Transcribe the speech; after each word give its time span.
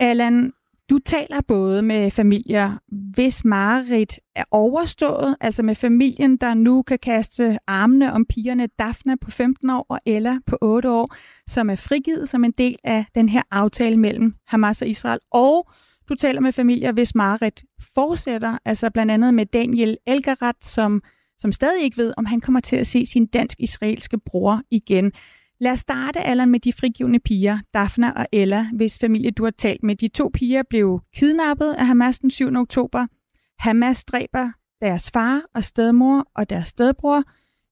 Allan, 0.00 0.52
du 0.90 0.98
taler 0.98 1.40
både 1.48 1.82
med 1.82 2.10
familier, 2.10 2.78
hvis 2.88 3.44
mareridt 3.44 4.20
er 4.36 4.44
overstået, 4.50 5.36
altså 5.40 5.62
med 5.62 5.74
familien, 5.74 6.36
der 6.36 6.54
nu 6.54 6.82
kan 6.82 6.98
kaste 6.98 7.58
armene 7.66 8.12
om 8.12 8.24
pigerne 8.24 8.66
Daphne 8.66 9.16
på 9.16 9.30
15 9.30 9.70
år 9.70 9.86
og 9.88 10.00
Ella 10.06 10.38
på 10.46 10.58
8 10.60 10.90
år, 10.90 11.14
som 11.46 11.70
er 11.70 11.76
frigivet 11.76 12.28
som 12.28 12.44
en 12.44 12.52
del 12.52 12.76
af 12.84 13.04
den 13.14 13.28
her 13.28 13.42
aftale 13.50 13.96
mellem 13.96 14.34
Hamas 14.46 14.82
og 14.82 14.88
Israel, 14.88 15.20
og 15.30 15.70
du 16.08 16.14
taler 16.14 16.40
med 16.40 16.52
familier, 16.52 16.92
hvis 16.92 17.14
mareridt 17.14 17.64
fortsætter, 17.94 18.58
altså 18.64 18.90
blandt 18.90 19.12
andet 19.12 19.34
med 19.34 19.46
Daniel 19.46 19.96
Elgarat, 20.06 20.56
som, 20.62 21.02
som 21.38 21.52
stadig 21.52 21.82
ikke 21.82 21.96
ved, 21.96 22.14
om 22.16 22.24
han 22.24 22.40
kommer 22.40 22.60
til 22.60 22.76
at 22.76 22.86
se 22.86 23.06
sin 23.06 23.26
dansk-israelske 23.26 24.18
bror 24.18 24.62
igen. 24.70 25.12
Lad 25.62 25.72
os 25.72 25.78
starte, 25.78 26.20
Allan, 26.20 26.50
med 26.50 26.60
de 26.60 26.72
frigivende 26.72 27.18
piger, 27.18 27.58
Daphne 27.74 28.16
og 28.16 28.26
Ella, 28.32 28.66
hvis 28.72 28.98
familie 28.98 29.30
du 29.30 29.44
har 29.44 29.50
talt 29.50 29.82
med. 29.82 29.96
De 29.96 30.08
to 30.08 30.30
piger 30.34 30.62
blev 30.70 31.00
kidnappet 31.14 31.72
af 31.72 31.86
Hamas 31.86 32.18
den 32.18 32.30
7. 32.30 32.56
oktober. 32.56 33.06
Hamas 33.58 34.04
dræber 34.04 34.50
deres 34.80 35.10
far 35.10 35.42
og 35.54 35.64
stedmor 35.64 36.26
og 36.34 36.50
deres 36.50 36.68
stedbror, 36.68 37.22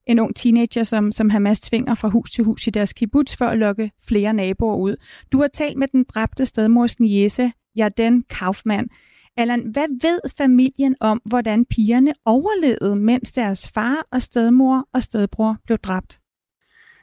en 0.07 0.19
ung 0.19 0.35
teenager, 0.35 0.83
som, 0.83 1.11
som 1.11 1.29
Hamas 1.29 1.59
tvinger 1.59 1.95
fra 1.95 2.07
hus 2.07 2.31
til 2.31 2.43
hus 2.43 2.67
i 2.67 2.69
deres 2.69 2.93
kibbutz 2.93 3.37
for 3.37 3.45
at 3.45 3.57
lokke 3.57 3.91
flere 4.07 4.33
naboer 4.33 4.75
ud. 4.75 4.95
Du 5.31 5.41
har 5.41 5.47
talt 5.47 5.77
med 5.77 5.87
den 5.87 6.03
dræbte 6.03 6.45
stedmors 6.45 6.99
niese, 6.99 7.51
Jarden 7.75 8.23
Kaufmann. 8.29 8.87
Allan, 9.37 9.61
hvad 9.61 10.01
ved 10.01 10.19
familien 10.37 10.95
om, 10.99 11.21
hvordan 11.25 11.65
pigerne 11.65 12.13
overlevede, 12.25 12.95
mens 12.95 13.31
deres 13.31 13.71
far 13.71 14.05
og 14.11 14.21
stedmor 14.21 14.87
og 14.93 15.03
stedbror 15.03 15.57
blev 15.65 15.77
dræbt? 15.77 16.19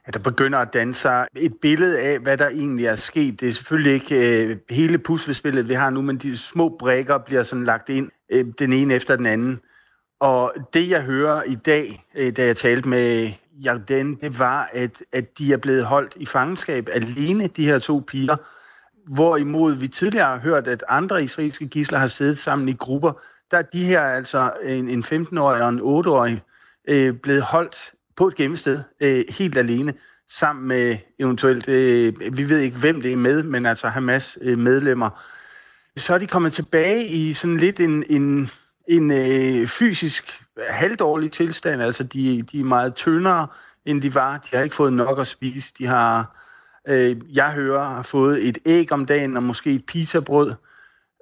At 0.06 0.14
der 0.14 0.20
begynder 0.20 0.58
at 0.58 0.72
danne 0.72 0.94
sig 0.94 1.26
et 1.36 1.54
billede 1.62 2.00
af, 2.00 2.18
hvad 2.18 2.36
der 2.36 2.48
egentlig 2.48 2.86
er 2.86 2.96
sket. 2.96 3.40
Det 3.40 3.48
er 3.48 3.52
selvfølgelig 3.52 3.92
ikke 3.92 4.42
øh, 4.42 4.56
hele 4.70 4.98
puslespillet, 4.98 5.68
vi 5.68 5.74
har 5.74 5.90
nu, 5.90 6.02
men 6.02 6.16
de 6.16 6.36
små 6.36 6.76
brækker 6.78 7.18
bliver 7.18 7.42
sådan 7.42 7.64
lagt 7.64 7.88
ind, 7.88 8.10
øh, 8.30 8.44
den 8.58 8.72
ene 8.72 8.94
efter 8.94 9.16
den 9.16 9.26
anden. 9.26 9.60
Og 10.20 10.54
det, 10.74 10.90
jeg 10.90 11.02
hører 11.02 11.42
i 11.42 11.54
dag, 11.54 12.04
øh, 12.14 12.36
da 12.36 12.44
jeg 12.44 12.56
talte 12.56 12.88
med 12.88 13.30
Jardin, 13.52 14.14
det 14.14 14.38
var, 14.38 14.70
at, 14.72 15.02
at 15.12 15.38
de 15.38 15.52
er 15.52 15.56
blevet 15.56 15.84
holdt 15.84 16.12
i 16.16 16.26
fangenskab 16.26 16.88
alene, 16.92 17.46
de 17.46 17.66
her 17.66 17.78
to 17.78 18.04
piger, 18.06 18.36
Hvorimod 19.06 19.74
vi 19.74 19.88
tidligere 19.88 20.26
har 20.26 20.38
hørt, 20.38 20.66
at 20.66 20.84
andre 20.88 21.24
israelske 21.24 21.68
gisler 21.68 21.98
har 21.98 22.06
siddet 22.06 22.38
sammen 22.38 22.68
i 22.68 22.72
grupper, 22.72 23.12
der 23.50 23.58
er 23.58 23.62
de 23.62 23.84
her 23.84 24.00
altså 24.00 24.52
en, 24.64 24.88
en 24.88 25.04
15-årig 25.04 25.62
og 25.62 25.68
en 25.68 25.80
8-årig 25.80 26.42
øh, 26.88 27.14
blevet 27.14 27.42
holdt 27.42 27.92
på 28.16 28.28
et 28.28 28.34
gemmested 28.34 28.82
øh, 29.00 29.24
helt 29.28 29.58
alene, 29.58 29.94
sammen 30.30 30.68
med 30.68 30.96
eventuelt, 31.18 31.68
øh, 31.68 32.14
vi 32.32 32.48
ved 32.48 32.58
ikke 32.58 32.76
hvem 32.76 33.00
det 33.00 33.12
er 33.12 33.16
med, 33.16 33.42
men 33.42 33.66
altså 33.66 33.88
Hamas 33.88 34.38
øh, 34.40 34.58
medlemmer. 34.58 35.10
Så 35.96 36.14
er 36.14 36.18
de 36.18 36.26
kommet 36.26 36.52
tilbage 36.52 37.06
i 37.06 37.34
sådan 37.34 37.56
lidt 37.56 37.80
en, 37.80 38.04
en, 38.10 38.50
en 38.88 39.10
øh, 39.10 39.66
fysisk 39.66 40.42
halvdårlig 40.68 41.32
tilstand, 41.32 41.82
altså 41.82 42.02
de, 42.02 42.42
de 42.52 42.60
er 42.60 42.64
meget 42.64 42.94
tyndere, 42.94 43.46
end 43.84 44.02
de 44.02 44.14
var. 44.14 44.36
De 44.36 44.56
har 44.56 44.64
ikke 44.64 44.76
fået 44.76 44.92
nok 44.92 45.18
at 45.20 45.26
spise. 45.26 45.72
De 45.78 45.86
har 45.86 46.36
øh, 46.88 47.16
jeg 47.36 47.52
hører, 47.52 47.84
har 47.84 48.02
fået 48.02 48.48
et 48.48 48.58
æg 48.66 48.92
om 48.92 49.06
dagen 49.06 49.36
og 49.36 49.42
måske 49.42 49.70
et 49.70 49.86
pizzabrød. 49.86 50.52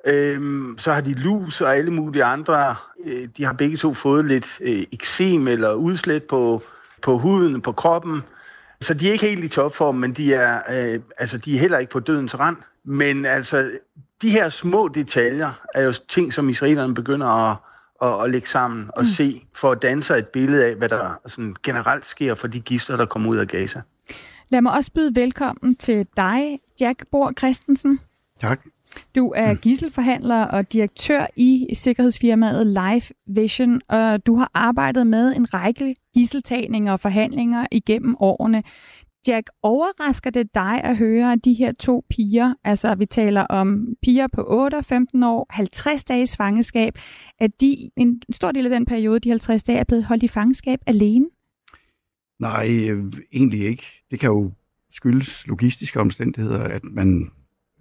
Øhm, 0.07 0.77
så 0.79 0.93
har 0.93 1.01
de 1.01 1.15
lus 1.15 1.61
og 1.61 1.77
alle 1.77 1.91
mulige 1.91 2.25
andre. 2.25 2.77
Øh, 3.05 3.29
de 3.37 3.45
har 3.45 3.53
begge 3.53 3.77
to 3.77 3.95
fået 3.95 4.25
lidt 4.25 4.47
øh, 4.61 4.85
eksem 4.93 5.49
eller 5.49 5.73
udslæt 5.73 6.23
på, 6.23 6.63
på 7.05 7.19
huden, 7.19 7.61
på 7.61 7.73
kroppen. 7.73 8.23
Så 8.81 8.95
de 8.95 9.09
er 9.09 9.13
ikke 9.13 9.27
helt 9.27 9.45
i 9.45 9.49
topform, 9.49 9.95
men 9.95 10.13
de 10.13 10.35
er, 10.35 10.61
øh, 10.71 11.01
altså, 11.19 11.39
de 11.39 11.55
er 11.55 11.59
heller 11.59 11.79
ikke 11.79 11.93
på 11.93 12.01
dødens 12.01 12.39
rand. 12.39 12.57
Men 12.85 13.25
altså, 13.25 13.71
de 14.23 14.31
her 14.31 14.49
små 14.49 14.89
detaljer 14.89 15.53
er 15.75 15.83
jo 15.83 15.93
ting, 16.09 16.33
som 16.35 16.49
israelerne 16.49 16.95
begynder 16.95 17.27
at, 17.27 17.57
at, 18.03 18.25
at 18.25 18.31
lægge 18.31 18.49
sammen 18.49 18.91
og 18.97 19.03
mm. 19.03 19.09
se, 19.09 19.43
for 19.55 19.73
at 19.73 19.83
danse 19.83 20.19
et 20.19 20.29
billede 20.29 20.65
af, 20.65 20.75
hvad 20.75 20.89
der 20.89 21.21
sådan 21.27 21.57
generelt 21.63 22.07
sker 22.07 22.35
for 22.35 22.47
de 22.47 22.61
gisler, 22.61 22.97
der 22.97 23.07
kommer 23.07 23.31
ud 23.31 23.37
af 23.37 23.49
Gaza. 23.49 23.83
Lad 24.49 24.61
mig 24.61 24.73
også 24.73 24.93
byde 24.93 25.15
velkommen 25.15 25.77
til 25.77 26.07
dig, 26.17 26.61
Jack 26.81 27.05
Bor 27.11 27.33
Christensen. 27.39 28.01
Tak. 28.41 28.61
Du 29.15 29.33
er 29.37 29.53
mm. 29.53 29.59
gisselforhandler 29.59 30.43
og 30.45 30.73
direktør 30.73 31.27
i 31.37 31.67
sikkerhedsfirmaet 31.73 32.67
Life 32.67 33.15
Vision, 33.27 33.81
og 33.89 34.27
du 34.27 34.37
har 34.37 34.51
arbejdet 34.55 35.07
med 35.07 35.37
en 35.37 35.55
række 35.55 35.95
gisseltagninger 36.15 36.93
og 36.93 37.01
forhandlinger 37.01 37.67
igennem 37.73 38.17
årene. 38.21 38.63
Jack, 39.27 39.51
overrasker 39.63 40.31
det 40.31 40.55
dig 40.55 40.81
at 40.85 40.97
høre, 40.97 41.33
at 41.33 41.45
de 41.45 41.55
her 41.55 41.73
to 41.73 42.05
piger, 42.11 42.55
altså 42.65 42.95
vi 42.95 43.07
taler 43.07 43.43
om 43.43 43.87
piger 44.03 44.27
på 44.27 44.45
8 44.47 44.75
og 44.75 44.85
15 44.85 45.23
år, 45.23 45.47
50 45.51 46.05
dages 46.05 46.37
fangeskab, 46.37 46.99
at 47.39 47.61
de, 47.61 47.91
en 47.97 48.23
stor 48.31 48.53
del 48.53 48.67
af 48.67 48.71
den 48.71 48.87
periode, 48.87 49.21
de 49.21 49.29
50 49.29 49.63
dage, 49.63 49.79
er 49.79 49.85
blevet 49.85 50.05
holdt 50.05 50.23
i 50.23 50.29
fangeskab 50.29 50.79
alene? 50.87 51.27
Nej, 52.39 52.69
øh, 52.91 53.13
egentlig 53.33 53.61
ikke. 53.61 54.03
Det 54.11 54.21
kan 54.21 54.31
jo 54.31 54.53
skyldes 54.91 55.47
logistiske 55.47 56.01
omstændigheder, 56.01 56.61
at 56.61 56.85
man 56.85 57.31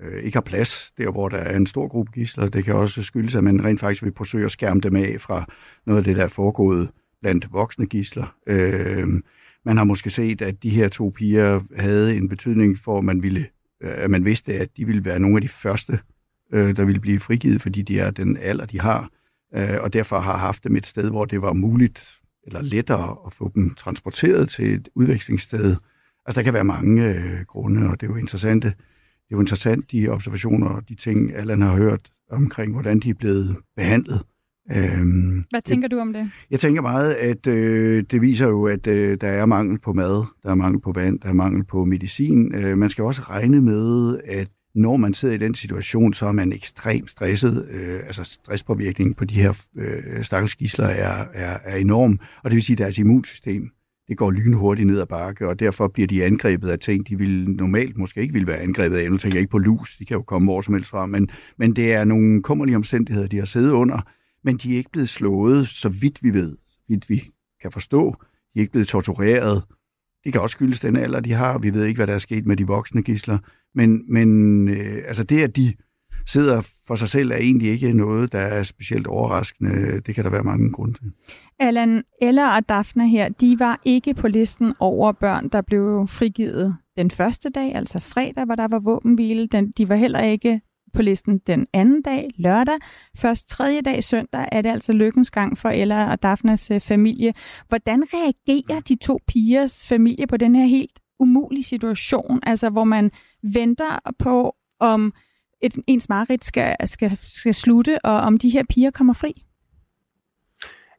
øh, 0.04 0.24
ikke 0.24 0.36
har 0.36 0.42
plads 0.42 0.92
der, 0.98 1.12
hvor 1.12 1.30
der 1.30 1.38
er 1.38 1.58
en 1.58 1.66
stor 1.66 1.88
gruppe 1.88 2.12
gisler. 2.12 2.50
Det 2.50 2.66
kan 2.66 2.76
også 2.76 3.04
skyldes, 3.04 3.36
at 3.36 3.44
man 3.44 3.66
rent 3.66 3.80
faktisk 3.80 4.04
vil 4.04 4.14
forsøge 4.18 4.46
at 4.46 4.52
skærme 4.52 4.82
dem 4.82 4.96
af 4.96 5.22
fra 5.22 5.46
noget 5.86 5.98
af 5.98 6.04
det, 6.04 6.16
der 6.16 6.24
er 6.24 6.28
foregået 6.28 6.90
blandt 7.22 7.54
voksne 7.54 7.86
gisler. 7.86 8.36
Øh, 8.48 9.08
man 9.66 9.78
har 9.78 9.84
måske 9.84 10.10
set, 10.10 10.42
at 10.42 10.64
de 10.64 10.70
her 10.70 10.88
to 10.88 11.14
piger 11.16 11.62
havde 11.78 12.18
en 12.18 12.30
betydning 12.30 12.78
for, 12.78 12.98
at 12.98 13.04
man, 13.04 13.24
ville, 13.24 13.46
øh, 13.84 13.92
at 13.96 14.10
man 14.10 14.26
vidste, 14.26 14.54
at 14.54 14.78
de 14.78 14.86
ville 14.86 15.06
være 15.06 15.20
nogle 15.20 15.38
af 15.38 15.42
de 15.42 15.48
første, 15.48 16.00
øh, 16.54 16.76
der 16.76 16.86
ville 16.86 17.02
blive 17.02 17.20
frigivet, 17.20 17.62
fordi 17.62 17.82
de 17.82 18.00
er 18.00 18.12
den 18.12 18.38
alder, 18.38 18.66
de 18.66 18.80
har, 18.80 19.10
øh, 19.56 19.78
og 19.82 19.94
derfor 19.94 20.20
har 20.20 20.38
haft 20.38 20.64
dem 20.64 20.76
et 20.76 20.86
sted, 20.86 21.10
hvor 21.10 21.26
det 21.26 21.42
var 21.42 21.54
muligt 21.54 22.20
eller 22.44 22.62
lettere 22.62 23.18
at 23.26 23.34
få 23.34 23.52
dem 23.56 23.74
transporteret 23.74 24.50
til 24.50 24.74
et 24.74 24.90
udvekslingssted. 24.96 25.76
Altså, 26.26 26.40
der 26.40 26.44
kan 26.44 26.54
være 26.54 26.64
mange 26.64 27.06
øh, 27.06 27.46
grunde, 27.48 27.90
og 27.90 28.02
det 28.02 28.08
er 28.08 28.12
jo 28.12 28.18
interessant, 28.18 28.66
det 29.28 29.34
er 29.34 29.38
jo 29.38 29.40
interessant, 29.40 29.92
de 29.92 30.10
observationer 30.10 30.68
og 30.68 30.90
de 30.90 30.96
ting, 30.96 31.36
Allan 31.36 31.62
har 31.62 31.76
hørt 31.76 32.10
omkring, 32.32 32.72
hvordan 32.74 33.00
de 33.00 33.10
er 33.10 33.14
blevet 33.14 33.58
behandlet. 33.76 34.22
Øhm, 34.72 35.44
Hvad 35.50 35.62
tænker 35.62 35.88
du 35.88 36.00
om 36.00 36.14
det? 36.14 36.32
Jeg 36.52 36.60
tænker 36.60 36.82
meget, 36.82 37.14
at 37.14 37.48
øh, 37.48 38.04
det 38.12 38.22
viser 38.22 38.48
jo, 38.48 38.66
at 38.66 38.88
øh, 38.88 39.18
der 39.22 39.28
er 39.28 39.46
mangel 39.46 39.80
på 39.80 39.94
mad, 39.94 40.26
der 40.44 40.50
er 40.50 40.56
mangel 40.56 40.82
på 40.82 40.92
vand, 40.92 41.20
der 41.20 41.30
er 41.30 41.34
mangel 41.34 41.64
på 41.64 41.86
medicin. 41.86 42.56
Øh, 42.56 42.78
man 42.78 42.90
skal 42.90 43.04
også 43.04 43.22
regne 43.22 43.62
med, 43.62 44.20
at 44.26 44.50
når 44.76 44.98
man 44.98 45.14
sidder 45.14 45.36
i 45.36 45.38
den 45.38 45.56
situation, 45.56 46.14
så 46.14 46.26
er 46.28 46.32
man 46.32 46.54
ekstremt 46.54 47.10
stresset. 47.10 47.68
Øh, 47.70 48.00
altså 48.06 48.24
stresspåvirkningen 48.24 49.14
på 49.14 49.26
de 49.26 49.36
her 49.36 49.54
øh, 49.76 50.24
stakkels 50.24 50.56
gisler 50.56 50.86
er, 50.86 51.26
er, 51.34 51.58
er 51.64 51.76
enorm, 51.76 52.20
og 52.44 52.52
det 52.52 52.56
vil 52.56 52.64
sige, 52.64 52.74
at 52.74 52.78
deres 52.78 52.98
immunsystem 52.98 53.70
det 54.08 54.18
går 54.18 54.32
lynhurtigt 54.32 54.88
ned 54.88 55.00
ad 55.00 55.06
bakke, 55.06 55.48
og 55.48 55.60
derfor 55.60 55.88
bliver 55.88 56.08
de 56.08 56.24
angrebet 56.24 56.70
af 56.70 56.80
ting, 56.80 57.08
de 57.08 57.18
vil 57.18 57.50
normalt 57.50 57.98
måske 57.98 58.22
ikke 58.22 58.34
ville 58.34 58.48
være 58.48 58.58
angrebet 58.58 58.98
af. 58.98 59.12
Nu 59.12 59.18
tænker 59.18 59.38
jeg 59.38 59.42
ikke 59.42 59.52
på 59.52 59.58
lus, 59.58 59.98
de 59.98 60.06
kan 60.06 60.16
jo 60.18 60.22
komme 60.22 60.46
hvor 60.46 60.62
som 60.62 60.74
helst 60.74 60.90
fra, 60.90 61.06
men, 61.06 61.30
men 61.58 61.76
det 61.76 61.94
er 61.94 62.04
nogle 62.04 62.44
kummerlige 62.44 62.76
omstændigheder, 62.76 63.28
de 63.28 63.38
har 63.38 63.46
siddet 63.46 63.72
under, 63.72 64.00
men 64.44 64.58
de 64.58 64.74
er 64.74 64.78
ikke 64.78 64.92
blevet 64.92 65.10
slået, 65.10 65.68
så 65.68 65.90
vidt 65.90 66.24
vi 66.24 66.34
ved, 66.34 66.58
så 66.68 66.80
vidt 66.88 67.10
vi 67.10 67.24
kan 67.62 67.72
forstå. 67.72 68.16
De 68.54 68.60
er 68.60 68.62
ikke 68.62 68.72
blevet 68.72 68.88
tortureret. 68.88 69.64
Det 70.24 70.32
kan 70.32 70.42
også 70.42 70.54
skyldes 70.54 70.80
den 70.80 70.96
alder, 70.96 71.20
de 71.20 71.34
har. 71.34 71.58
Vi 71.58 71.74
ved 71.74 71.86
ikke, 71.86 71.98
hvad 71.98 72.08
der 72.08 72.14
er 72.14 72.18
sket 72.18 72.46
med 72.46 72.58
de 72.58 72.68
voksne 72.68 73.04
gisler. 73.04 73.38
Men, 73.76 74.14
men 74.14 74.68
øh, 74.70 75.04
altså 75.08 75.24
det, 75.24 75.44
at 75.44 75.56
de 75.56 75.74
sidder 76.26 76.62
for 76.88 76.96
sig 76.96 77.10
selv, 77.10 77.32
er 77.32 77.36
egentlig 77.36 77.72
ikke 77.72 77.94
noget, 77.94 78.32
der 78.32 78.40
er 78.40 78.64
specielt 78.64 79.08
overraskende. 79.08 80.02
Det 80.02 80.16
kan 80.16 80.24
der 80.24 80.30
være 80.30 80.44
mange 80.44 80.72
grunde 80.72 80.94
til. 80.94 81.12
Allan, 81.60 82.04
Ella 82.22 82.56
og 82.56 82.70
Daphne 82.70 83.10
her, 83.10 83.30
de 83.30 83.60
var 83.60 83.82
ikke 83.86 84.14
på 84.14 84.28
listen 84.28 84.74
over 84.80 85.12
børn, 85.12 85.50
der 85.50 85.62
blev 85.62 86.08
frigivet 86.10 86.76
den 86.98 87.12
første 87.12 87.50
dag, 87.50 87.76
altså 87.76 88.00
fredag, 88.00 88.46
hvor 88.46 88.56
der 88.56 88.68
var 88.68 88.80
våbenhvile. 88.80 89.48
Den, 89.48 89.72
de 89.78 89.90
var 89.90 89.96
heller 89.96 90.20
ikke 90.20 90.62
på 90.94 91.02
listen 91.02 91.38
den 91.38 91.68
anden 91.74 92.02
dag, 92.02 92.30
lørdag. 92.36 92.76
Først 93.18 93.50
tredje 93.50 93.82
dag, 93.82 94.04
søndag, 94.04 94.50
er 94.52 94.62
det 94.62 94.70
altså 94.70 94.94
lykkens 94.94 95.32
gang 95.32 95.58
for 95.58 95.70
Ella 95.70 96.12
og 96.12 96.24
Daphnes 96.24 96.72
øh, 96.72 96.80
familie. 96.80 97.34
Hvordan 97.68 98.04
reagerer 98.14 98.80
de 98.80 98.96
to 98.96 99.20
pigers 99.28 99.88
familie 99.88 100.28
på 100.28 100.38
den 100.38 100.56
her 100.56 100.66
helt 100.66 101.00
umulige 101.20 101.64
situation, 101.64 102.40
altså 102.44 102.70
hvor 102.70 102.84
man 102.84 103.12
venter 103.44 104.00
på, 104.20 104.56
om 104.80 105.14
et, 105.64 105.76
ens 105.88 106.10
mareridt 106.10 106.46
skal, 106.46 106.76
skal, 106.86 107.18
skal 107.22 107.54
slutte, 107.54 108.06
og 108.06 108.18
om 108.18 108.38
de 108.38 108.50
her 108.50 108.64
piger 108.70 108.92
kommer 108.92 109.14
fri? 109.14 109.44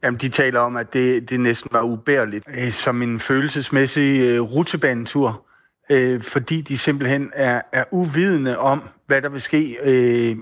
Jamen, 0.03 0.21
de 0.21 0.29
taler 0.29 0.61
om, 0.61 0.77
at 0.77 0.93
det, 0.93 1.31
det 1.31 1.41
næsten 1.41 1.69
var 1.73 1.83
ubærligt. 1.83 2.45
Øh, 2.49 2.73
som 2.73 3.03
en 3.03 3.21
følelsesmæssig 3.21 4.21
øh, 4.21 4.41
rutebanetur, 4.41 5.47
øh, 5.91 6.23
fordi 6.23 6.61
de 6.61 6.79
simpelthen 6.79 7.31
er, 7.35 7.63
er 7.73 7.85
uvidende 7.91 8.59
om, 8.59 8.83
hvad 9.07 9.23
der 9.23 9.29
vil 9.29 9.41
ske 9.41 9.79
øh, 9.83 10.37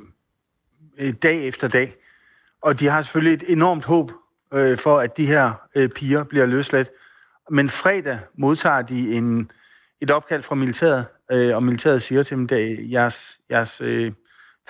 øh, 0.98 1.14
dag 1.22 1.48
efter 1.48 1.68
dag. 1.68 1.94
Og 2.62 2.80
de 2.80 2.88
har 2.88 3.02
selvfølgelig 3.02 3.46
et 3.46 3.52
enormt 3.52 3.84
håb 3.84 4.12
øh, 4.54 4.78
for, 4.78 4.98
at 4.98 5.16
de 5.16 5.26
her 5.26 5.52
øh, 5.74 5.88
piger 5.88 6.24
bliver 6.24 6.46
løsladt. 6.46 6.88
Men 7.50 7.68
fredag 7.70 8.18
modtager 8.38 8.82
de 8.82 9.14
en, 9.14 9.50
et 10.00 10.10
opkald 10.10 10.42
fra 10.42 10.54
militæret, 10.54 11.06
øh, 11.32 11.56
og 11.56 11.62
militæret 11.62 12.02
siger 12.02 12.22
til 12.22 12.36
dem, 12.36 12.48
at 12.50 12.90
jeres, 12.92 13.40
jeres 13.50 13.80
øh, 13.80 14.12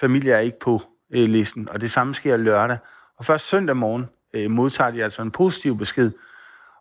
familie 0.00 0.32
er 0.32 0.38
ikke 0.38 0.59
på 0.61 0.82
øh, 1.14 1.29
listen, 1.29 1.69
og 1.69 1.81
det 1.81 1.91
samme 1.91 2.14
sker 2.14 2.37
lørdag. 2.37 2.79
Og 3.19 3.25
først 3.25 3.49
søndag 3.49 3.76
morgen 3.76 4.06
øh, 4.35 4.50
modtager 4.50 4.91
de 4.91 5.05
altså 5.05 5.23
en 5.23 5.31
positiv 5.31 5.79
besked. 5.79 6.11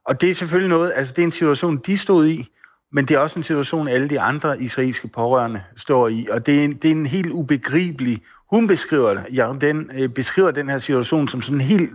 Og 0.05 0.21
det 0.21 0.29
er 0.29 0.33
selvfølgelig 0.33 0.69
noget, 0.69 0.93
altså 0.95 1.13
det 1.13 1.21
er 1.21 1.25
en 1.25 1.31
situation, 1.31 1.77
de 1.77 1.97
stod 1.97 2.27
i, 2.27 2.47
men 2.91 3.05
det 3.05 3.15
er 3.15 3.19
også 3.19 3.39
en 3.39 3.43
situation, 3.43 3.87
alle 3.87 4.09
de 4.09 4.19
andre 4.19 4.61
israelske 4.61 5.07
pårørende 5.07 5.63
står 5.75 6.07
i, 6.07 6.27
og 6.31 6.45
det 6.45 6.59
er 6.59 6.63
en, 6.63 6.73
det 6.73 6.85
er 6.85 6.95
en 6.95 7.05
helt 7.05 7.31
ubegribelig, 7.31 8.21
hun 8.51 8.67
beskriver 8.67 9.13
det, 9.13 9.25
ja, 9.33 9.53
den 9.61 9.91
øh, 9.93 10.09
beskriver 10.09 10.51
den 10.51 10.69
her 10.69 10.79
situation 10.79 11.27
som 11.27 11.41
sådan 11.41 11.61
helt, 11.61 11.89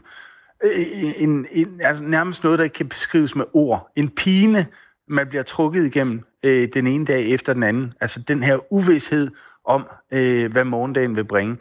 øh, 0.64 0.72
en, 1.16 1.46
en, 1.50 1.80
altså 1.80 2.04
nærmest 2.04 2.44
noget, 2.44 2.58
der 2.58 2.64
ikke 2.64 2.74
kan 2.74 2.88
beskrives 2.88 3.36
med 3.36 3.44
ord. 3.52 3.92
En 3.96 4.08
pine, 4.08 4.66
man 5.08 5.26
bliver 5.28 5.42
trukket 5.42 5.86
igennem 5.86 6.20
øh, 6.42 6.68
den 6.74 6.86
ene 6.86 7.04
dag 7.04 7.26
efter 7.26 7.52
den 7.52 7.62
anden. 7.62 7.92
Altså 8.00 8.20
den 8.20 8.42
her 8.42 8.72
uvidshed 8.72 9.30
om, 9.64 9.86
øh, 10.12 10.52
hvad 10.52 10.64
morgendagen 10.64 11.16
vil 11.16 11.24
bringe. 11.24 11.56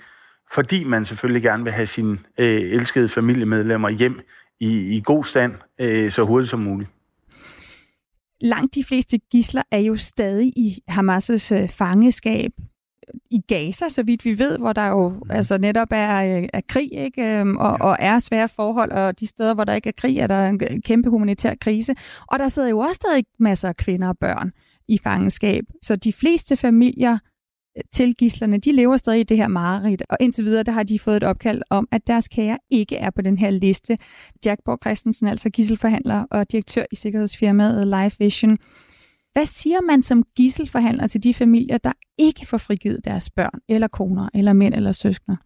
Fordi 0.53 0.83
man 0.83 1.05
selvfølgelig 1.05 1.43
gerne 1.43 1.63
vil 1.63 1.73
have 1.73 1.87
sine 1.87 2.17
øh, 2.37 2.61
elskede 2.61 3.09
familiemedlemmer 3.09 3.89
hjem 3.89 4.19
i, 4.59 4.97
i 4.97 5.01
god 5.05 5.23
stand 5.23 5.53
øh, 5.81 6.11
så 6.11 6.23
hurtigt 6.23 6.49
som 6.49 6.59
muligt. 6.59 6.89
Langt 8.41 8.75
de 8.75 8.83
fleste 8.83 9.17
gisler 9.17 9.61
er 9.71 9.79
jo 9.79 9.97
stadig 9.97 10.47
i 10.47 10.83
Hamas' 10.91 11.55
øh, 11.55 11.69
fangeskab 11.69 12.51
i 13.29 13.41
Gaza, 13.47 13.89
så 13.89 14.03
vidt 14.03 14.25
vi 14.25 14.39
ved, 14.39 14.57
hvor 14.57 14.73
der 14.73 14.87
jo 14.87 15.09
mm. 15.09 15.21
altså 15.29 15.57
netop 15.57 15.87
er, 15.91 16.47
er 16.53 16.61
krig, 16.67 16.93
ikke? 16.93 17.39
Øhm, 17.39 17.57
og, 17.57 17.77
ja. 17.79 17.85
og 17.85 17.97
er 17.99 18.19
svære 18.19 18.49
forhold, 18.49 18.91
og 18.91 19.19
de 19.19 19.27
steder, 19.27 19.53
hvor 19.53 19.63
der 19.63 19.73
ikke 19.73 19.89
er 19.89 19.93
krig, 19.97 20.17
er 20.17 20.27
der 20.27 20.47
en 20.47 20.81
kæmpe 20.81 21.09
humanitær 21.09 21.53
krise. 21.61 21.95
Og 22.27 22.39
der 22.39 22.47
sidder 22.47 22.69
jo 22.69 22.79
også 22.79 22.93
stadig 22.93 23.25
masser 23.39 23.69
af 23.69 23.77
kvinder 23.77 24.07
og 24.07 24.17
børn 24.17 24.51
i 24.87 24.97
fangenskab. 24.97 25.63
Så 25.81 25.95
de 25.95 26.13
fleste 26.13 26.55
familier 26.55 27.17
øh, 27.77 27.83
til 27.93 28.15
gislerne, 28.15 28.57
de 28.57 28.71
lever 28.71 28.97
stadig 28.97 29.19
i 29.19 29.23
det 29.23 29.37
her 29.37 29.47
mareridt, 29.47 30.03
og 30.09 30.17
indtil 30.19 30.45
videre, 30.45 30.63
der 30.63 30.71
har 30.71 30.83
de 30.83 30.99
fået 30.99 31.17
et 31.17 31.23
opkald 31.23 31.61
om, 31.69 31.87
at 31.91 32.07
deres 32.07 32.27
kære 32.27 32.57
ikke 32.69 32.95
er 32.95 33.09
på 33.09 33.21
den 33.21 33.37
her 33.37 33.49
liste. 33.49 33.97
Jack 34.45 34.61
Borg 34.65 34.79
Christensen, 34.83 35.27
altså 35.27 35.49
gisselforhandler 35.49 36.25
og 36.31 36.51
direktør 36.51 36.83
i 36.91 36.95
sikkerhedsfirmaet 36.95 37.87
Life 37.87 38.15
Vision, 38.19 38.57
hvad 39.35 39.45
siger 39.45 39.81
man 39.81 40.03
som 40.03 40.23
gisselforhandler 40.35 41.07
til 41.07 41.23
de 41.23 41.33
familier, 41.33 41.77
der 41.77 41.91
ikke 42.17 42.45
får 42.47 42.57
frigivet 42.57 43.05
deres 43.05 43.29
børn, 43.29 43.59
eller 43.69 43.87
koner, 43.87 44.29
eller 44.33 44.53
mænd, 44.53 44.73
eller 44.73 44.91
søskende? 44.91 45.37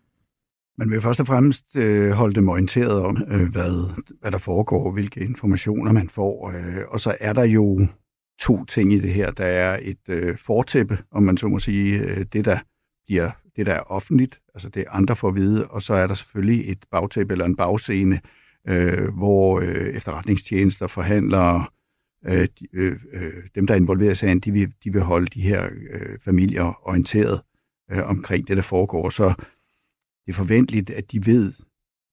Man 0.77 0.89
vil 0.89 1.01
først 1.01 1.19
og 1.19 1.27
fremmest 1.27 1.75
øh, 1.75 2.11
holde 2.11 2.35
dem 2.35 2.49
orienteret 2.49 3.01
om, 3.01 3.23
øh, 3.27 3.51
hvad, 3.51 3.93
hvad 4.21 4.31
der 4.31 4.37
foregår, 4.37 4.91
hvilke 4.91 5.19
informationer 5.19 5.91
man 5.91 6.09
får. 6.09 6.51
Øh, 6.51 6.83
og 6.89 6.99
så 6.99 7.17
er 7.19 7.33
der 7.33 7.43
jo 7.43 7.87
to 8.39 8.65
ting 8.65 8.93
i 8.93 8.99
det 8.99 9.13
her. 9.13 9.31
Der 9.31 9.45
er 9.45 9.79
et 9.81 10.09
øh, 10.09 10.37
fortæppe, 10.37 10.97
om 11.11 11.23
man 11.23 11.37
så 11.37 11.47
må 11.47 11.59
sige, 11.59 11.99
øh, 11.99 12.25
det, 12.33 12.45
der 12.45 12.59
bliver, 13.05 13.31
det, 13.55 13.65
der 13.65 13.73
er 13.73 13.91
offentligt, 13.91 14.39
altså 14.53 14.69
det 14.69 14.85
andre 14.89 15.15
får 15.15 15.27
at 15.27 15.35
vide, 15.35 15.67
og 15.67 15.81
så 15.81 15.93
er 15.93 16.07
der 16.07 16.13
selvfølgelig 16.13 16.71
et 16.71 16.85
bagtæppe 16.91 17.33
eller 17.33 17.45
en 17.45 17.55
bagscene, 17.55 18.19
øh, 18.67 19.13
hvor 19.17 19.59
øh, 19.59 19.87
efterretningstjenester, 19.95 20.87
forhandlere, 20.87 21.65
øh, 22.25 22.47
de, 22.59 22.67
øh, 22.73 22.99
øh 23.13 23.43
dem, 23.55 23.67
der 23.67 23.73
er 23.73 23.77
involveret 23.77 24.11
i 24.11 24.15
sagen, 24.15 24.39
de 24.39 24.51
vil, 24.51 24.73
de 24.83 24.93
vil 24.93 25.01
holde 25.01 25.27
de 25.27 25.41
her 25.41 25.69
øh, 25.91 26.19
familier 26.19 26.87
orienteret 26.87 27.41
øh, 27.91 28.09
omkring 28.09 28.47
det, 28.47 28.57
der 28.57 28.63
foregår. 28.63 29.09
Så 29.09 29.33
det 30.25 30.31
er 30.31 30.33
forventeligt, 30.33 30.89
at 30.89 31.11
de 31.11 31.25
ved 31.25 31.53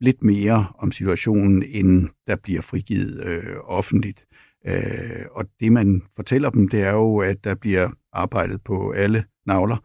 lidt 0.01 0.23
mere 0.23 0.67
om 0.79 0.93
situationen, 0.93 1.63
end 1.63 2.09
der 2.27 2.37
bliver 2.37 2.63
frigivet 2.63 3.25
øh, 3.25 3.57
offentligt. 3.65 4.27
Øh, 4.67 5.27
og 5.31 5.45
det, 5.61 5.73
man 5.73 6.03
fortæller 6.17 6.51
dem, 6.51 6.69
det 6.69 6.83
er 6.83 6.93
jo, 6.93 7.19
at 7.19 7.45
der 7.45 7.55
bliver 7.55 7.91
arbejdet 8.13 8.63
på 8.63 8.91
alle 8.91 9.25
navler 9.47 9.77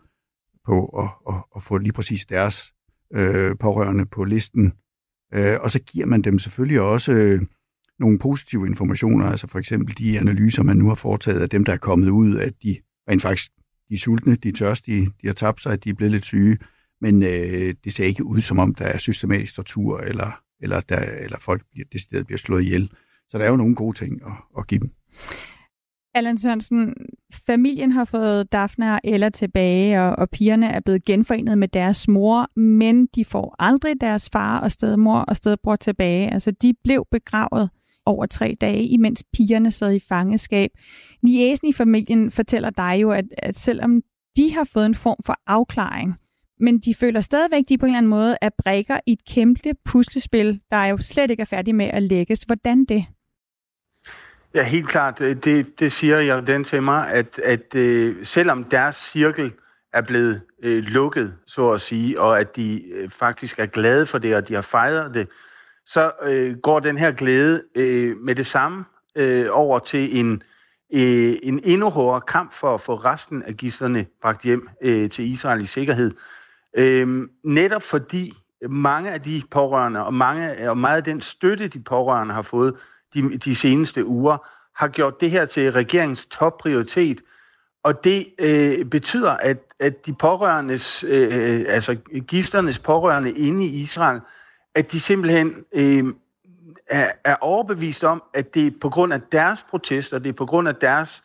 på 0.65 0.85
at, 0.85 1.33
at, 1.35 1.43
at 1.55 1.61
få 1.61 1.77
lige 1.77 1.93
præcis 1.93 2.25
deres 2.25 2.73
øh, 3.13 3.57
pårørende 3.59 4.05
på 4.05 4.23
listen. 4.23 4.73
Øh, 5.33 5.57
og 5.61 5.71
så 5.71 5.79
giver 5.79 6.05
man 6.05 6.21
dem 6.21 6.39
selvfølgelig 6.39 6.81
også 6.81 7.13
øh, 7.13 7.41
nogle 8.01 8.19
positive 8.19 8.67
informationer, 8.67 9.25
altså 9.25 9.47
for 9.47 9.59
eksempel 9.59 9.97
de 9.97 10.19
analyser, 10.19 10.63
man 10.63 10.77
nu 10.77 10.87
har 10.87 10.95
foretaget 10.95 11.41
af 11.41 11.49
dem, 11.49 11.65
der 11.65 11.73
er 11.73 11.77
kommet 11.77 12.09
ud, 12.09 12.37
at 12.37 12.53
de 12.63 12.77
rent 13.09 13.21
faktisk 13.21 13.51
de 13.89 13.95
er 13.95 13.99
sultne, 13.99 14.35
de 14.35 14.49
er 14.49 14.53
tørstige, 14.53 15.05
de 15.21 15.27
har 15.27 15.33
tabt 15.33 15.61
sig, 15.61 15.83
de 15.83 15.89
er 15.89 15.93
blevet 15.93 16.11
lidt 16.11 16.25
syge, 16.25 16.57
men 17.01 17.23
øh, 17.23 17.75
det 17.83 17.93
ser 17.93 18.05
ikke 18.05 18.25
ud 18.25 18.41
som 18.41 18.59
om, 18.59 18.75
der 18.75 18.85
er 18.85 18.97
systematisk 18.97 19.55
tortur, 19.55 19.99
eller, 19.99 20.41
eller, 20.61 20.81
der, 20.81 20.99
eller 20.99 21.39
folk 21.39 21.63
bliver, 21.71 21.85
det 22.11 22.25
bliver 22.25 22.37
slået 22.37 22.63
ihjel. 22.63 22.91
Så 23.29 23.37
der 23.37 23.45
er 23.45 23.49
jo 23.49 23.55
nogle 23.55 23.75
gode 23.75 23.97
ting 23.97 24.21
at, 24.25 24.31
at 24.57 24.67
give 24.67 24.79
dem. 24.79 24.89
Allan 26.13 26.37
Sørensen, 26.37 26.95
familien 27.45 27.91
har 27.91 28.05
fået 28.05 28.51
Daphne 28.51 28.93
og 28.93 28.99
Ella 29.03 29.29
tilbage, 29.29 30.01
og, 30.01 30.15
og 30.15 30.29
pigerne 30.29 30.67
er 30.67 30.79
blevet 30.79 31.05
genforenet 31.05 31.57
med 31.57 31.67
deres 31.67 32.07
mor, 32.07 32.59
men 32.59 33.05
de 33.15 33.25
får 33.25 33.55
aldrig 33.59 34.01
deres 34.01 34.29
far 34.29 34.59
og 34.59 34.71
stedmor 34.71 35.19
og 35.19 35.37
stedbror 35.37 35.75
tilbage. 35.75 36.33
Altså, 36.33 36.51
de 36.51 36.73
blev 36.83 37.07
begravet 37.11 37.69
over 38.05 38.25
tre 38.25 38.57
dage, 38.61 38.83
imens 38.83 39.23
pigerne 39.33 39.71
sad 39.71 39.93
i 39.93 39.99
fangeskab. 40.09 40.71
Niesen 41.23 41.67
i 41.67 41.73
familien 41.73 42.31
fortæller 42.31 42.69
dig 42.69 42.97
jo, 43.01 43.11
at, 43.11 43.25
at 43.37 43.55
selvom 43.55 44.01
de 44.35 44.53
har 44.53 44.69
fået 44.73 44.85
en 44.85 44.95
form 44.95 45.17
for 45.25 45.35
afklaring, 45.47 46.15
men 46.59 46.79
de 46.79 46.95
føler 46.95 47.21
stadigvæk, 47.21 47.63
de 47.69 47.77
på 47.77 47.85
en 47.85 47.89
eller 47.89 47.97
anden 47.97 48.09
måde 48.09 48.37
er 48.41 48.49
brækker 48.57 48.99
i 49.07 49.11
et 49.11 49.25
kæmpe 49.25 49.73
puslespil, 49.85 50.61
der 50.71 50.85
jo 50.85 50.97
slet 50.97 51.31
ikke 51.31 51.41
er 51.41 51.45
færdig 51.45 51.75
med 51.75 51.85
at 51.85 52.03
lægges. 52.03 52.41
Hvordan 52.43 52.85
det? 52.85 53.05
Ja, 54.53 54.63
helt 54.63 54.87
klart. 54.89 55.19
Det, 55.19 55.79
det 55.79 55.91
siger 55.91 56.19
jeg 56.19 56.47
den 56.47 56.63
til 56.63 56.83
mig, 56.83 57.11
at, 57.11 57.39
at 57.43 57.75
øh, 57.75 58.25
selvom 58.25 58.63
deres 58.63 58.95
cirkel 58.95 59.53
er 59.93 60.01
blevet 60.01 60.41
øh, 60.63 60.83
lukket, 60.83 61.33
så 61.47 61.71
at 61.71 61.81
sige, 61.81 62.21
og 62.21 62.39
at 62.39 62.55
de 62.55 62.83
øh, 62.91 63.09
faktisk 63.09 63.59
er 63.59 63.65
glade 63.65 64.05
for 64.05 64.17
det, 64.17 64.35
og 64.35 64.47
de 64.47 64.53
har 64.53 64.61
fejret 64.61 65.13
det, 65.13 65.27
så 65.85 66.11
øh, 66.23 66.57
går 66.57 66.79
den 66.79 66.97
her 66.97 67.11
glæde 67.11 67.63
øh, 67.75 68.17
med 68.17 68.35
det 68.35 68.47
samme 68.47 68.85
øh, 69.15 69.47
over 69.51 69.79
til 69.79 70.19
en, 70.19 70.43
øh, 70.93 71.35
en 71.43 71.61
endnu 71.63 71.89
hårdere 71.89 72.21
kamp 72.21 72.53
for 72.53 72.73
at 72.73 72.81
få 72.81 72.95
resten 72.95 73.43
af 73.43 73.57
gislerne 73.57 74.05
bragt 74.21 74.43
hjem 74.43 74.69
øh, 74.81 75.09
til 75.09 75.31
Israel 75.31 75.61
i 75.61 75.65
sikkerhed. 75.65 76.11
Øh, 76.77 77.27
netop 77.43 77.83
fordi 77.83 78.33
mange 78.69 79.11
af 79.11 79.21
de 79.21 79.43
pårørende, 79.51 80.05
og, 80.05 80.13
mange, 80.13 80.69
og 80.69 80.77
meget 80.77 80.97
af 80.97 81.03
den 81.03 81.21
støtte, 81.21 81.67
de 81.67 81.79
pårørende 81.79 82.33
har 82.33 82.41
fået, 82.41 82.75
de, 83.13 83.37
de 83.37 83.55
seneste 83.55 84.05
uger, 84.05 84.37
har 84.75 84.87
gjort 84.87 85.21
det 85.21 85.31
her 85.31 85.45
til 85.45 85.71
regeringens 85.71 86.25
topprioritet. 86.25 87.21
Og 87.83 88.03
det 88.03 88.27
øh, 88.39 88.85
betyder, 88.85 89.31
at, 89.31 89.57
at 89.79 90.05
de 90.05 90.13
pårørendes, 90.13 91.03
øh, 91.03 91.65
altså 91.67 91.95
gislernes 92.27 92.79
pårørende 92.79 93.31
inde 93.31 93.65
i 93.65 93.79
Israel, 93.79 94.21
at 94.75 94.91
de 94.91 94.99
simpelthen 94.99 95.55
øh, 95.73 96.05
er, 96.87 97.11
er 97.23 97.35
overbevist 97.41 98.03
om, 98.03 98.23
at 98.33 98.53
det 98.53 98.67
er 98.67 98.71
på 98.81 98.89
grund 98.89 99.13
af 99.13 99.21
deres 99.21 99.65
protester, 99.69 100.19
det 100.19 100.29
er 100.29 100.33
på 100.33 100.45
grund 100.45 100.67
af 100.67 100.75
deres 100.75 101.23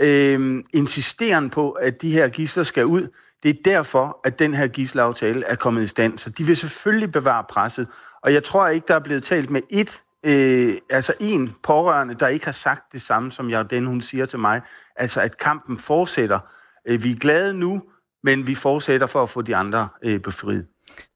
øh, 0.00 0.64
insisteren 0.74 1.50
på, 1.50 1.70
at 1.70 2.02
de 2.02 2.12
her 2.12 2.28
gisler 2.28 2.62
skal 2.62 2.86
ud. 2.86 3.08
Det 3.42 3.48
er 3.48 3.62
derfor, 3.64 4.20
at 4.24 4.38
den 4.38 4.54
her 4.54 4.66
gislaftale 4.66 5.44
er 5.44 5.54
kommet 5.54 5.82
i 5.82 5.86
stand. 5.86 6.18
Så 6.18 6.30
de 6.30 6.44
vil 6.44 6.56
selvfølgelig 6.56 7.12
bevare 7.12 7.44
presset. 7.48 7.86
Og 8.22 8.32
jeg 8.32 8.44
tror 8.44 8.68
ikke, 8.68 8.84
der 8.88 8.94
er 8.94 8.98
blevet 8.98 9.24
talt 9.24 9.50
med 9.50 9.62
et, 9.70 10.02
øh, 10.24 10.78
altså 10.90 11.14
en 11.20 11.54
pårørende, 11.62 12.14
der 12.14 12.28
ikke 12.28 12.44
har 12.44 12.52
sagt 12.52 12.92
det 12.92 13.02
samme, 13.02 13.32
som 13.32 13.50
jeg 13.50 13.70
den 13.70 13.86
hun 13.86 14.02
siger 14.02 14.26
til 14.26 14.38
mig. 14.38 14.60
Altså, 14.96 15.20
at 15.20 15.38
kampen 15.38 15.78
fortsætter. 15.78 16.38
Øh, 16.86 17.02
vi 17.02 17.10
er 17.10 17.16
glade 17.16 17.54
nu, 17.54 17.82
men 18.22 18.46
vi 18.46 18.54
fortsætter 18.54 19.06
for 19.06 19.22
at 19.22 19.30
få 19.30 19.42
de 19.42 19.56
andre 19.56 19.88
øh, 20.02 20.20
befriet. 20.20 20.66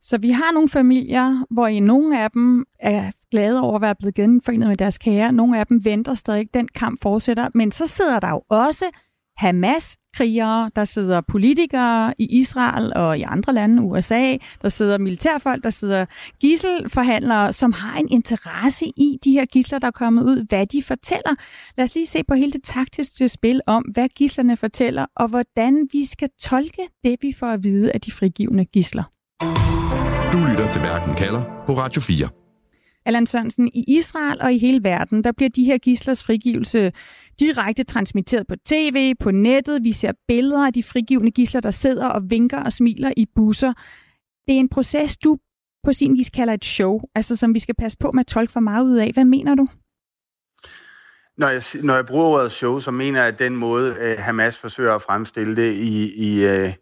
Så 0.02 0.18
vi 0.18 0.30
har 0.30 0.52
nogle 0.52 0.68
familier, 0.68 1.44
hvor 1.50 1.66
i 1.66 1.80
nogle 1.80 2.20
af 2.22 2.30
dem 2.30 2.64
er 2.80 3.10
glade 3.30 3.60
over 3.60 3.74
at 3.74 3.82
være 3.82 3.94
blevet 3.94 4.14
genforenet 4.14 4.68
med 4.68 4.76
deres 4.76 4.98
kære. 4.98 5.32
Nogle 5.32 5.58
af 5.58 5.66
dem 5.66 5.84
venter 5.84 6.14
stadig, 6.14 6.54
den 6.54 6.68
kamp 6.68 7.02
fortsætter. 7.02 7.48
Men 7.54 7.72
så 7.72 7.86
sidder 7.86 8.20
der 8.20 8.30
jo 8.30 8.42
også 8.48 8.84
Hamas-krigere, 9.36 10.70
der 10.76 10.84
sidder 10.84 11.20
politikere 11.20 12.14
i 12.18 12.26
Israel 12.26 12.92
og 12.96 13.18
i 13.18 13.22
andre 13.22 13.52
lande, 13.52 13.82
USA, 13.82 14.36
der 14.62 14.68
sidder 14.68 14.98
militærfolk, 14.98 15.64
der 15.64 15.70
sidder 15.70 16.06
gisselforhandlere, 16.40 17.52
som 17.52 17.72
har 17.72 17.98
en 17.98 18.08
interesse 18.10 18.86
i 18.86 19.18
de 19.24 19.32
her 19.32 19.44
gisler, 19.44 19.78
der 19.78 19.86
er 19.86 19.90
kommet 19.90 20.22
ud, 20.22 20.46
hvad 20.48 20.66
de 20.66 20.82
fortæller. 20.82 21.34
Lad 21.76 21.84
os 21.84 21.94
lige 21.94 22.06
se 22.06 22.24
på 22.24 22.34
hele 22.34 22.52
det 22.52 22.62
taktiske 22.64 23.28
spil 23.28 23.60
om, 23.66 23.82
hvad 23.82 24.08
gislerne 24.08 24.56
fortæller, 24.56 25.06
og 25.16 25.28
hvordan 25.28 25.88
vi 25.92 26.04
skal 26.04 26.28
tolke 26.40 26.82
det, 27.04 27.16
vi 27.22 27.32
får 27.32 27.46
at 27.46 27.64
vide 27.64 27.92
af 27.92 28.00
de 28.00 28.12
frigivende 28.12 28.64
gisler. 28.64 29.04
Du 30.32 30.38
lytter 30.50 30.70
til 30.70 30.80
Verden 30.80 31.14
kalder 31.14 31.62
på 31.66 31.72
Radio 31.72 32.00
4. 32.00 32.28
Allan 33.06 33.26
Sørensen, 33.26 33.68
i 33.74 33.84
Israel 33.88 34.40
og 34.40 34.52
i 34.52 34.58
hele 34.58 34.84
verden, 34.84 35.24
der 35.24 35.32
bliver 35.32 35.50
de 35.50 35.64
her 35.64 35.78
gislers 35.78 36.24
frigivelse 36.24 36.92
direkte 37.40 37.84
transmitteret 37.84 38.46
på 38.46 38.54
tv, 38.66 39.14
på 39.20 39.30
nettet. 39.30 39.84
Vi 39.84 39.92
ser 39.92 40.12
billeder 40.28 40.66
af 40.66 40.72
de 40.72 40.82
frigivende 40.82 41.30
gisler, 41.30 41.60
der 41.60 41.70
sidder 41.70 42.08
og 42.08 42.30
vinker 42.30 42.62
og 42.62 42.72
smiler 42.72 43.12
i 43.16 43.26
busser. 43.34 43.72
Det 44.46 44.54
er 44.54 44.60
en 44.60 44.68
proces, 44.68 45.16
du 45.16 45.38
på 45.84 45.92
sin 45.92 46.14
vis 46.14 46.30
kalder 46.30 46.54
et 46.54 46.64
show, 46.64 47.00
altså 47.14 47.36
som 47.36 47.54
vi 47.54 47.58
skal 47.58 47.74
passe 47.74 47.98
på 47.98 48.10
med 48.14 48.20
at 48.20 48.26
tolke 48.26 48.52
for 48.52 48.60
meget 48.60 48.84
ud 48.84 48.96
af. 48.96 49.10
Hvad 49.14 49.24
mener 49.24 49.54
du? 49.54 49.66
Når 51.38 51.48
jeg, 51.48 51.62
når 51.82 51.94
jeg 51.94 52.06
bruger 52.06 52.24
ordet 52.24 52.52
show, 52.52 52.80
så 52.80 52.90
mener 52.90 53.20
jeg, 53.20 53.28
at 53.28 53.38
den 53.38 53.56
måde, 53.56 53.96
øh, 54.00 54.18
Hamas 54.18 54.58
forsøger 54.58 54.94
at 54.94 55.02
fremstille 55.02 55.56
det 55.56 55.72
i, 55.72 56.12
i, 56.14 56.44
øh, 56.44 56.72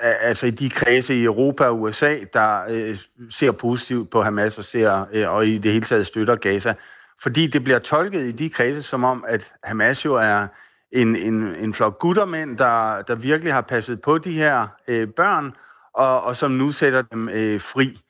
altså 0.00 0.46
i 0.46 0.50
de 0.50 0.70
kredse 0.70 1.14
i 1.14 1.24
Europa 1.24 1.64
og 1.64 1.80
USA, 1.80 2.16
der 2.32 2.60
øh, 2.68 2.96
ser 3.30 3.52
positivt 3.52 4.10
på 4.10 4.22
Hamas 4.22 4.58
og, 4.58 4.64
ser, 4.64 5.06
øh, 5.12 5.32
og 5.32 5.46
i 5.46 5.58
det 5.58 5.72
hele 5.72 5.84
taget 5.84 6.06
støtter 6.06 6.36
Gaza. 6.36 6.74
Fordi 7.22 7.46
det 7.46 7.64
bliver 7.64 7.78
tolket 7.78 8.24
i 8.26 8.32
de 8.32 8.50
kredse 8.50 8.82
som 8.82 9.04
om, 9.04 9.24
at 9.28 9.52
Hamas 9.64 10.04
jo 10.04 10.14
er 10.14 10.46
en, 10.92 11.16
en, 11.16 11.56
en 11.56 11.74
flok 11.74 11.98
guttermænd, 11.98 12.58
der, 12.58 13.02
der 13.02 13.14
virkelig 13.14 13.52
har 13.52 13.60
passet 13.60 14.00
på 14.00 14.18
de 14.18 14.32
her 14.32 14.66
øh, 14.88 15.08
børn, 15.08 15.52
og, 15.94 16.22
og 16.22 16.36
som 16.36 16.50
nu 16.50 16.72
sætter 16.72 17.02
dem 17.02 17.28
øh, 17.28 17.60
fri. 17.60 18.00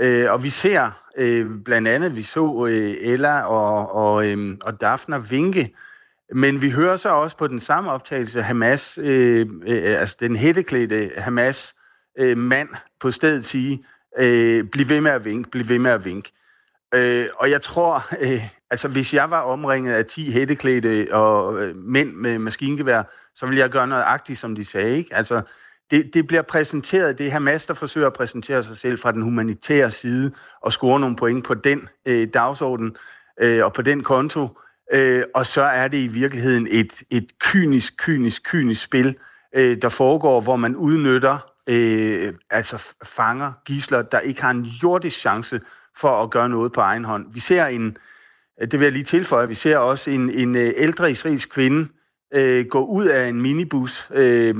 Øh, 0.00 0.32
og 0.32 0.42
vi 0.42 0.50
ser 0.50 0.90
øh, 1.16 1.46
blandt 1.64 1.88
andet, 1.88 2.16
vi 2.16 2.22
så 2.22 2.66
øh, 2.70 2.94
Ella 3.00 3.42
og, 3.42 3.94
og, 3.94 4.26
øh, 4.26 4.56
og 4.62 4.80
Daphne 4.80 5.28
vinke 5.28 5.74
men 6.34 6.62
vi 6.62 6.70
hører 6.70 6.96
så 6.96 7.08
også 7.08 7.36
på 7.36 7.46
den 7.46 7.60
samme 7.60 7.90
optagelse 7.90 8.42
Hamas, 8.42 8.98
øh, 9.02 9.46
øh, 9.66 10.00
altså 10.00 10.16
den 10.20 10.36
hætteklædte 10.36 11.10
Hamas 11.16 11.74
øh, 12.18 12.38
mand 12.38 12.68
på 13.00 13.10
stedet 13.10 13.44
sige, 13.44 13.84
øh, 14.18 14.64
bliv 14.64 14.88
ved 14.88 15.00
med 15.00 15.10
at 15.10 15.24
vink, 15.24 15.50
bliv 15.50 15.68
ved 15.68 15.78
med 15.78 15.90
at 15.90 16.04
vink. 16.04 16.28
Øh, 16.94 17.28
og 17.36 17.50
jeg 17.50 17.62
tror, 17.62 18.06
øh, 18.20 18.48
altså 18.70 18.88
hvis 18.88 19.14
jeg 19.14 19.30
var 19.30 19.40
omringet 19.40 19.92
af 19.92 20.06
10 20.06 20.30
hætteklædte 20.30 21.08
og 21.12 21.62
øh, 21.62 21.76
mænd 21.76 22.12
med 22.12 22.38
maskingevær, 22.38 23.02
så 23.34 23.46
ville 23.46 23.60
jeg 23.60 23.70
gøre 23.70 23.86
noget 23.86 24.02
agtigt, 24.06 24.38
som 24.38 24.54
de 24.54 24.64
sagde. 24.64 24.96
Ikke? 24.96 25.14
Altså, 25.14 25.42
det, 25.90 26.14
det 26.14 26.26
bliver 26.26 26.42
præsenteret, 26.42 27.18
det 27.18 27.26
er 27.26 27.30
Hamas, 27.30 27.66
der 27.66 27.74
forsøger 27.74 28.06
at 28.06 28.12
præsentere 28.12 28.62
sig 28.62 28.76
selv 28.76 28.98
fra 28.98 29.12
den 29.12 29.22
humanitære 29.22 29.90
side 29.90 30.32
og 30.60 30.72
score 30.72 31.00
nogle 31.00 31.16
point 31.16 31.44
på 31.44 31.54
den 31.54 31.88
øh, 32.06 32.28
dagsorden 32.34 32.96
øh, 33.40 33.64
og 33.64 33.72
på 33.72 33.82
den 33.82 34.02
konto. 34.02 34.58
Øh, 34.92 35.24
og 35.34 35.46
så 35.46 35.62
er 35.62 35.88
det 35.88 35.98
i 35.98 36.06
virkeligheden 36.06 36.68
et, 36.70 37.02
et 37.10 37.26
kynisk, 37.40 37.96
kynisk, 37.96 38.42
kynisk 38.44 38.82
spil, 38.82 39.16
øh, 39.54 39.82
der 39.82 39.88
foregår, 39.88 40.40
hvor 40.40 40.56
man 40.56 40.76
udnytter, 40.76 41.38
øh, 41.66 42.32
altså 42.50 42.82
fanger 43.04 43.52
gisler, 43.64 44.02
der 44.02 44.20
ikke 44.20 44.42
har 44.42 44.50
en 44.50 44.64
jordisk 44.64 45.18
chance 45.18 45.60
for 45.96 46.22
at 46.22 46.30
gøre 46.30 46.48
noget 46.48 46.72
på 46.72 46.80
egen 46.80 47.04
hånd. 47.04 47.26
Vi 47.32 47.40
ser 47.40 47.66
en, 47.66 47.96
det 48.60 48.72
vil 48.72 48.80
jeg 48.80 48.92
lige 48.92 49.04
tilføje, 49.04 49.48
vi 49.48 49.54
ser 49.54 49.78
også 49.78 50.10
en, 50.10 50.30
en 50.30 50.56
øh, 50.56 50.72
ældre 50.76 51.10
israelsk 51.10 51.50
kvinde 51.50 51.88
øh, 52.34 52.66
gå 52.66 52.84
ud 52.84 53.06
af 53.06 53.28
en 53.28 53.42
minibus 53.42 54.08
øh, 54.14 54.54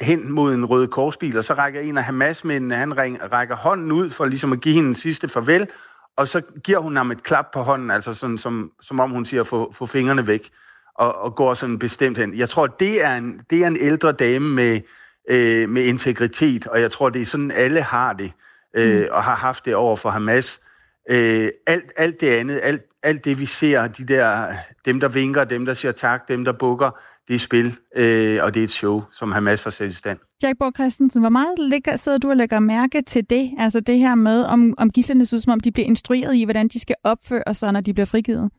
hen 0.00 0.32
mod 0.32 0.54
en 0.54 0.64
røde 0.64 0.86
korsbil, 0.86 1.38
og 1.38 1.44
så 1.44 1.54
rækker 1.54 1.80
en 1.80 1.98
af 1.98 2.04
Hamas-mændene, 2.04 2.74
han 2.74 2.98
rækker 3.32 3.56
hånden 3.56 3.92
ud 3.92 4.10
for 4.10 4.26
ligesom 4.26 4.52
at 4.52 4.60
give 4.60 4.74
hende 4.74 4.88
en 4.88 4.94
sidste 4.94 5.28
farvel, 5.28 5.68
og 6.16 6.28
så 6.28 6.40
giver 6.64 6.78
hun 6.78 6.96
ham 6.96 7.10
et 7.10 7.22
klap 7.22 7.46
på 7.52 7.62
hånden, 7.62 7.90
altså 7.90 8.14
sådan, 8.14 8.38
som, 8.38 8.72
som 8.80 9.00
om 9.00 9.10
hun 9.10 9.26
siger, 9.26 9.44
få, 9.44 9.72
få 9.72 9.86
fingrene 9.86 10.26
væk, 10.26 10.50
og, 10.94 11.14
og 11.18 11.34
går 11.34 11.54
sådan 11.54 11.78
bestemt 11.78 12.18
hen. 12.18 12.34
Jeg 12.34 12.48
tror, 12.48 12.66
det 12.66 13.04
er 13.04 13.14
en, 13.14 13.40
det 13.50 13.62
er 13.62 13.66
en 13.66 13.76
ældre 13.80 14.12
dame 14.12 14.48
med, 14.48 14.80
øh, 15.28 15.68
med 15.68 15.84
integritet, 15.84 16.66
og 16.66 16.80
jeg 16.80 16.90
tror, 16.90 17.08
det 17.08 17.22
er 17.22 17.26
sådan, 17.26 17.50
alle 17.50 17.82
har 17.82 18.12
det, 18.12 18.32
øh, 18.74 19.00
mm. 19.00 19.08
og 19.10 19.24
har 19.24 19.36
haft 19.36 19.64
det 19.64 19.74
over 19.74 19.96
for 19.96 20.10
Hamas. 20.10 20.60
Øh, 21.10 21.50
alt, 21.66 21.92
alt 21.96 22.20
det 22.20 22.28
andet, 22.28 22.60
alt, 22.62 22.82
alt 23.02 23.24
det 23.24 23.38
vi 23.38 23.46
ser, 23.46 23.86
de 23.86 24.04
der, 24.04 24.54
dem 24.84 25.00
der 25.00 25.08
vinker, 25.08 25.44
dem 25.44 25.66
der 25.66 25.74
siger 25.74 25.92
tak, 25.92 26.28
dem 26.28 26.44
der 26.44 26.52
bukker, 26.52 26.90
det 27.28 27.34
er 27.34 27.38
spil, 27.38 27.76
øh, 27.96 28.44
og 28.44 28.54
det 28.54 28.60
er 28.60 28.64
et 28.64 28.70
show, 28.70 29.02
som 29.10 29.32
Hamas 29.32 29.62
har 29.62 29.70
sat 29.70 29.90
i 29.90 29.92
stand. 29.92 30.18
Jack 30.42 30.58
Borg 30.58 30.74
Christensen, 30.74 31.22
hvor 31.22 31.28
meget 31.28 31.58
ligger, 31.58 31.96
sidder 31.96 32.18
du 32.18 32.30
og 32.30 32.36
lægger 32.36 32.60
mærke 32.60 33.02
til 33.02 33.30
det? 33.30 33.50
Altså 33.58 33.80
det 33.80 33.98
her 33.98 34.14
med, 34.14 34.44
om, 34.44 34.74
om 34.78 34.90
gislerne 34.90 35.26
synes, 35.26 35.42
som 35.44 35.52
om 35.52 35.60
de 35.60 35.72
bliver 35.72 35.86
instrueret 35.86 36.36
i, 36.36 36.44
hvordan 36.44 36.68
de 36.68 36.78
skal 36.78 36.96
opføre 37.04 37.54
sig, 37.54 37.72
når 37.72 37.80
de 37.80 37.94
bliver 37.94 38.06
frigivet? 38.06 38.50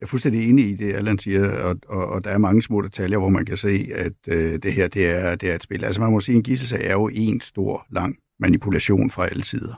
Jeg 0.00 0.06
er 0.06 0.10
fuldstændig 0.10 0.48
enig 0.48 0.70
i 0.70 0.74
det, 0.74 0.94
Allan 0.94 1.18
siger, 1.18 1.50
og, 1.50 1.76
og, 1.88 2.06
og 2.06 2.24
der 2.24 2.30
er 2.30 2.38
mange 2.38 2.62
små 2.62 2.80
detaljer, 2.80 3.18
hvor 3.18 3.28
man 3.28 3.44
kan 3.44 3.56
se, 3.56 3.86
at 3.94 4.12
øh, 4.28 4.58
det 4.62 4.72
her 4.72 4.88
det 4.88 5.10
er, 5.10 5.34
det 5.34 5.50
er 5.50 5.54
et 5.54 5.62
spil. 5.62 5.84
Altså 5.84 6.00
man 6.00 6.10
må 6.10 6.20
sige, 6.20 6.34
at 6.34 6.36
en 6.36 6.42
gisselsag 6.42 6.86
er 6.86 6.92
jo 6.92 7.10
en 7.12 7.40
stor, 7.40 7.86
lang 7.90 8.16
manipulation 8.38 9.10
fra 9.10 9.26
alle 9.26 9.44
sider. 9.44 9.74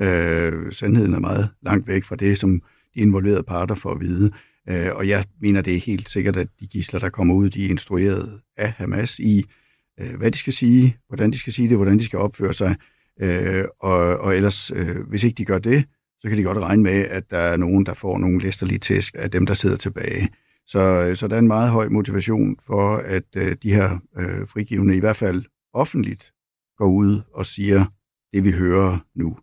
Øh, 0.00 0.72
sandheden 0.72 1.14
er 1.14 1.18
meget 1.18 1.48
langt 1.62 1.88
væk 1.88 2.04
fra 2.04 2.16
det, 2.16 2.38
som 2.38 2.62
de 2.94 3.00
involverede 3.00 3.42
parter 3.42 3.74
får 3.74 3.92
at 3.92 4.00
vide. 4.00 4.30
Øh, 4.68 4.94
og 4.94 5.08
jeg 5.08 5.24
mener, 5.40 5.60
det 5.60 5.74
er 5.74 5.80
helt 5.80 6.08
sikkert, 6.08 6.36
at 6.36 6.48
de 6.60 6.66
gisler, 6.66 7.00
der 7.00 7.08
kommer 7.08 7.34
ud, 7.34 7.50
de 7.50 7.66
er 7.66 7.70
instrueret 7.70 8.40
af 8.56 8.72
Hamas 8.72 9.18
i, 9.18 9.44
øh, 10.00 10.14
hvad 10.18 10.30
de 10.30 10.38
skal 10.38 10.52
sige, 10.52 10.96
hvordan 11.08 11.30
de 11.30 11.38
skal 11.38 11.52
sige 11.52 11.68
det, 11.68 11.76
hvordan 11.76 11.98
de 11.98 12.04
skal 12.04 12.18
opføre 12.18 12.52
sig. 12.52 12.76
Øh, 13.20 13.64
og, 13.80 14.18
og 14.18 14.36
ellers, 14.36 14.70
øh, 14.70 15.08
hvis 15.08 15.24
ikke 15.24 15.36
de 15.36 15.44
gør 15.44 15.58
det, 15.58 15.84
så 16.20 16.28
kan 16.28 16.38
de 16.38 16.42
godt 16.42 16.58
regne 16.58 16.82
med, 16.82 17.06
at 17.10 17.30
der 17.30 17.38
er 17.38 17.56
nogen, 17.56 17.86
der 17.86 17.94
får 17.94 18.18
nogle 18.18 18.40
læsterlige 18.40 18.78
tæsk 18.78 19.14
af 19.18 19.30
dem, 19.30 19.46
der 19.46 19.54
sidder 19.54 19.76
tilbage. 19.76 20.28
Så, 20.66 20.80
øh, 20.80 21.16
så 21.16 21.28
der 21.28 21.34
er 21.34 21.38
en 21.38 21.46
meget 21.46 21.70
høj 21.70 21.88
motivation 21.88 22.56
for, 22.66 22.96
at 22.96 23.36
øh, 23.36 23.56
de 23.62 23.74
her 23.74 23.98
øh, 24.18 24.48
frigivende 24.48 24.96
i 24.96 25.00
hvert 25.00 25.16
fald 25.16 25.44
offentligt 25.72 26.32
går 26.78 26.86
ud 26.86 27.20
og 27.34 27.46
siger 27.46 27.84
det, 28.32 28.44
vi 28.44 28.50
hører 28.50 28.98
nu. 29.14 29.36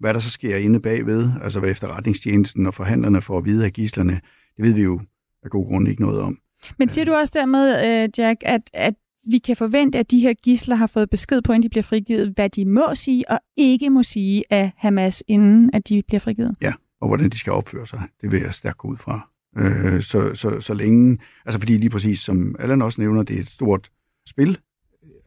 Hvad 0.00 0.14
der 0.14 0.20
så 0.20 0.30
sker 0.30 0.56
inde 0.56 0.80
bagved, 0.80 1.30
altså 1.42 1.60
hvad 1.60 1.70
efterretningstjenesten 1.70 2.66
og 2.66 2.74
forhandlerne 2.74 3.22
får 3.22 3.38
at 3.38 3.44
vide 3.44 3.64
af 3.64 3.72
gislerne, 3.72 4.20
det 4.56 4.64
ved 4.64 4.74
vi 4.74 4.82
jo 4.82 5.00
af 5.42 5.50
god 5.50 5.66
grund 5.66 5.88
ikke 5.88 6.02
noget 6.02 6.20
om. 6.20 6.38
Men 6.78 6.88
siger 6.88 7.04
du 7.04 7.12
også 7.12 7.32
dermed, 7.36 7.86
øh, 7.86 8.08
Jack, 8.18 8.42
at, 8.44 8.70
at 8.72 8.94
vi 9.30 9.38
kan 9.38 9.56
forvente, 9.56 9.98
at 9.98 10.10
de 10.10 10.20
her 10.20 10.34
gisler 10.34 10.76
har 10.76 10.86
fået 10.86 11.10
besked 11.10 11.42
på, 11.42 11.52
inden 11.52 11.62
de 11.62 11.68
bliver 11.68 11.82
frigivet, 11.82 12.32
hvad 12.34 12.50
de 12.50 12.64
må 12.64 12.94
sige 12.94 13.30
og 13.30 13.40
ikke 13.56 13.90
må 13.90 14.02
sige 14.02 14.44
af 14.50 14.72
Hamas, 14.76 15.22
inden 15.28 15.70
at 15.72 15.88
de 15.88 16.02
bliver 16.06 16.20
frigivet? 16.20 16.56
Ja, 16.60 16.72
og 17.00 17.08
hvordan 17.08 17.30
de 17.30 17.38
skal 17.38 17.52
opføre 17.52 17.86
sig. 17.86 18.02
Det 18.20 18.32
vil 18.32 18.40
jeg 18.40 18.54
stærkt 18.54 18.78
gå 18.78 18.88
ud 18.88 18.96
fra. 18.96 19.28
Øh, 19.58 20.02
så, 20.02 20.34
så, 20.34 20.60
så 20.60 20.74
længe, 20.74 21.18
altså 21.46 21.58
fordi 21.58 21.76
lige 21.76 21.90
præcis 21.90 22.20
som 22.20 22.56
Allan 22.58 22.82
også 22.82 23.00
nævner, 23.00 23.22
det 23.22 23.36
er 23.36 23.40
et 23.40 23.48
stort 23.48 23.90
spil, 24.26 24.58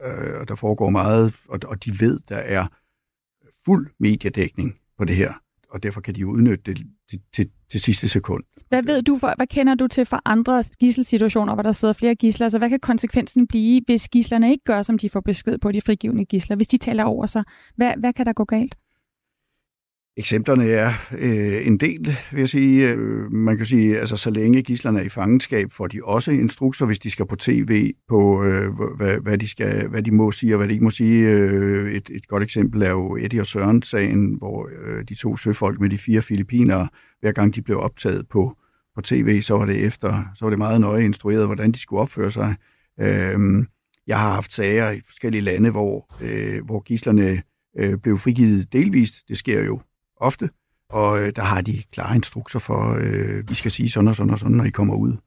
øh, 0.05 0.39
og 0.39 0.47
der 0.47 0.55
foregår 0.55 0.89
meget, 0.89 1.33
og, 1.47 1.59
og 1.67 1.85
de 1.85 1.91
ved, 1.99 2.19
der 2.29 2.35
er 2.35 2.67
fuld 3.65 3.87
mediedækning 3.99 4.75
på 4.97 5.05
det 5.05 5.15
her, 5.15 5.33
og 5.69 5.83
derfor 5.83 6.01
kan 6.01 6.15
de 6.15 6.19
jo 6.19 6.29
udnytte 6.29 6.73
det 6.73 6.87
til, 7.09 7.21
til, 7.33 7.49
til 7.71 7.79
sidste 7.81 8.07
sekund. 8.07 8.43
Hvad 8.69 8.83
ved 8.83 9.01
du 9.01 9.17
for, 9.17 9.33
hvad 9.37 9.47
kender 9.47 9.75
du 9.75 9.87
til 9.87 10.05
for 10.05 10.21
andre 10.25 10.63
gisselsituationer, 10.79 11.53
hvor 11.53 11.63
der 11.63 11.71
sidder 11.71 11.93
flere 11.93 12.15
gisler? 12.15 12.45
Altså, 12.45 12.57
hvad 12.57 12.69
kan 12.69 12.79
konsekvensen 12.79 13.47
blive, 13.47 13.81
hvis 13.85 14.09
gislerne 14.09 14.51
ikke 14.51 14.63
gør, 14.63 14.81
som 14.81 14.97
de 14.97 15.09
får 15.09 15.19
besked 15.19 15.57
på, 15.57 15.71
de 15.71 15.81
frigivende 15.81 16.25
gisler? 16.25 16.55
Hvis 16.55 16.67
de 16.67 16.77
taler 16.77 17.03
over 17.03 17.25
sig, 17.25 17.43
hvad, 17.75 17.93
hvad 17.97 18.13
kan 18.13 18.25
der 18.25 18.33
gå 18.33 18.43
galt? 18.45 18.75
Eksemplerne 20.17 20.69
er 20.69 20.93
øh, 21.17 21.67
en 21.67 21.77
del, 21.77 22.17
vil 22.31 22.39
jeg 22.39 22.49
sige. 22.49 22.89
Øh, 22.89 23.31
man 23.31 23.57
kan 23.57 23.65
sige, 23.65 23.99
altså 23.99 24.17
så 24.17 24.29
længe 24.29 24.61
gislerne 24.61 24.99
er 24.99 25.03
i 25.03 25.09
fangenskab, 25.09 25.71
får 25.71 25.87
de 25.87 25.99
også 26.03 26.31
instrukser, 26.31 26.85
hvis 26.85 26.99
de 26.99 27.11
skal 27.11 27.27
på 27.27 27.35
tv, 27.35 27.93
på 28.09 28.43
øh, 28.43 28.73
hvad, 28.97 29.17
hvad, 29.17 29.37
de 29.37 29.49
skal, 29.49 29.87
hvad 29.87 30.03
de 30.03 30.11
må 30.11 30.31
sige 30.31 30.53
og 30.53 30.57
hvad 30.57 30.67
de 30.67 30.73
ikke 30.73 30.83
må 30.83 30.89
sige. 30.89 31.29
Øh, 31.29 31.91
et, 31.91 32.09
et 32.09 32.27
godt 32.27 32.43
eksempel 32.43 32.81
er 32.81 32.89
jo 32.89 33.15
Eddie 33.15 33.39
og 33.39 33.45
Søren-sagen, 33.45 34.33
hvor 34.33 34.69
øh, 34.81 35.03
de 35.09 35.15
to 35.15 35.37
søfolk 35.37 35.79
med 35.79 35.89
de 35.89 35.97
fire 35.97 36.21
filipiner, 36.21 36.87
hver 37.21 37.31
gang 37.31 37.55
de 37.55 37.61
blev 37.61 37.79
optaget 37.79 38.27
på, 38.29 38.57
på 38.95 39.01
tv, 39.01 39.41
så 39.41 39.57
var 39.57 39.65
det 39.65 39.85
efter, 39.85 40.23
så 40.35 40.45
var 40.45 40.49
det 40.49 40.57
meget 40.57 40.81
nøje 40.81 41.05
instrueret, 41.05 41.45
hvordan 41.45 41.71
de 41.71 41.79
skulle 41.79 42.01
opføre 42.01 42.31
sig. 42.31 42.55
Øh, 42.99 43.65
jeg 44.07 44.19
har 44.19 44.33
haft 44.33 44.53
sager 44.53 44.91
i 44.91 45.01
forskellige 45.05 45.41
lande, 45.41 45.69
hvor, 45.69 46.15
øh, 46.21 46.65
hvor 46.65 46.79
gislerne 46.79 47.41
øh, 47.79 47.97
blev 47.97 48.17
frigivet 48.17 48.73
delvist. 48.73 49.13
Det 49.27 49.37
sker 49.37 49.65
jo 49.65 49.79
ofte, 50.21 50.49
og 50.89 51.21
øh, 51.21 51.33
der 51.35 51.41
har 51.41 51.61
de 51.61 51.83
klare 51.91 52.15
instrukser 52.15 52.59
for, 52.59 52.97
øh, 53.01 53.49
vi 53.49 53.55
skal 53.55 53.71
sige 53.71 53.89
sådan 53.89 54.07
og 54.07 54.15
sådan 54.15 54.31
og 54.31 54.39
sådan, 54.39 54.55
når 54.55 54.63
I 54.63 54.69
kommer 54.69 54.95
ud. 54.95 55.17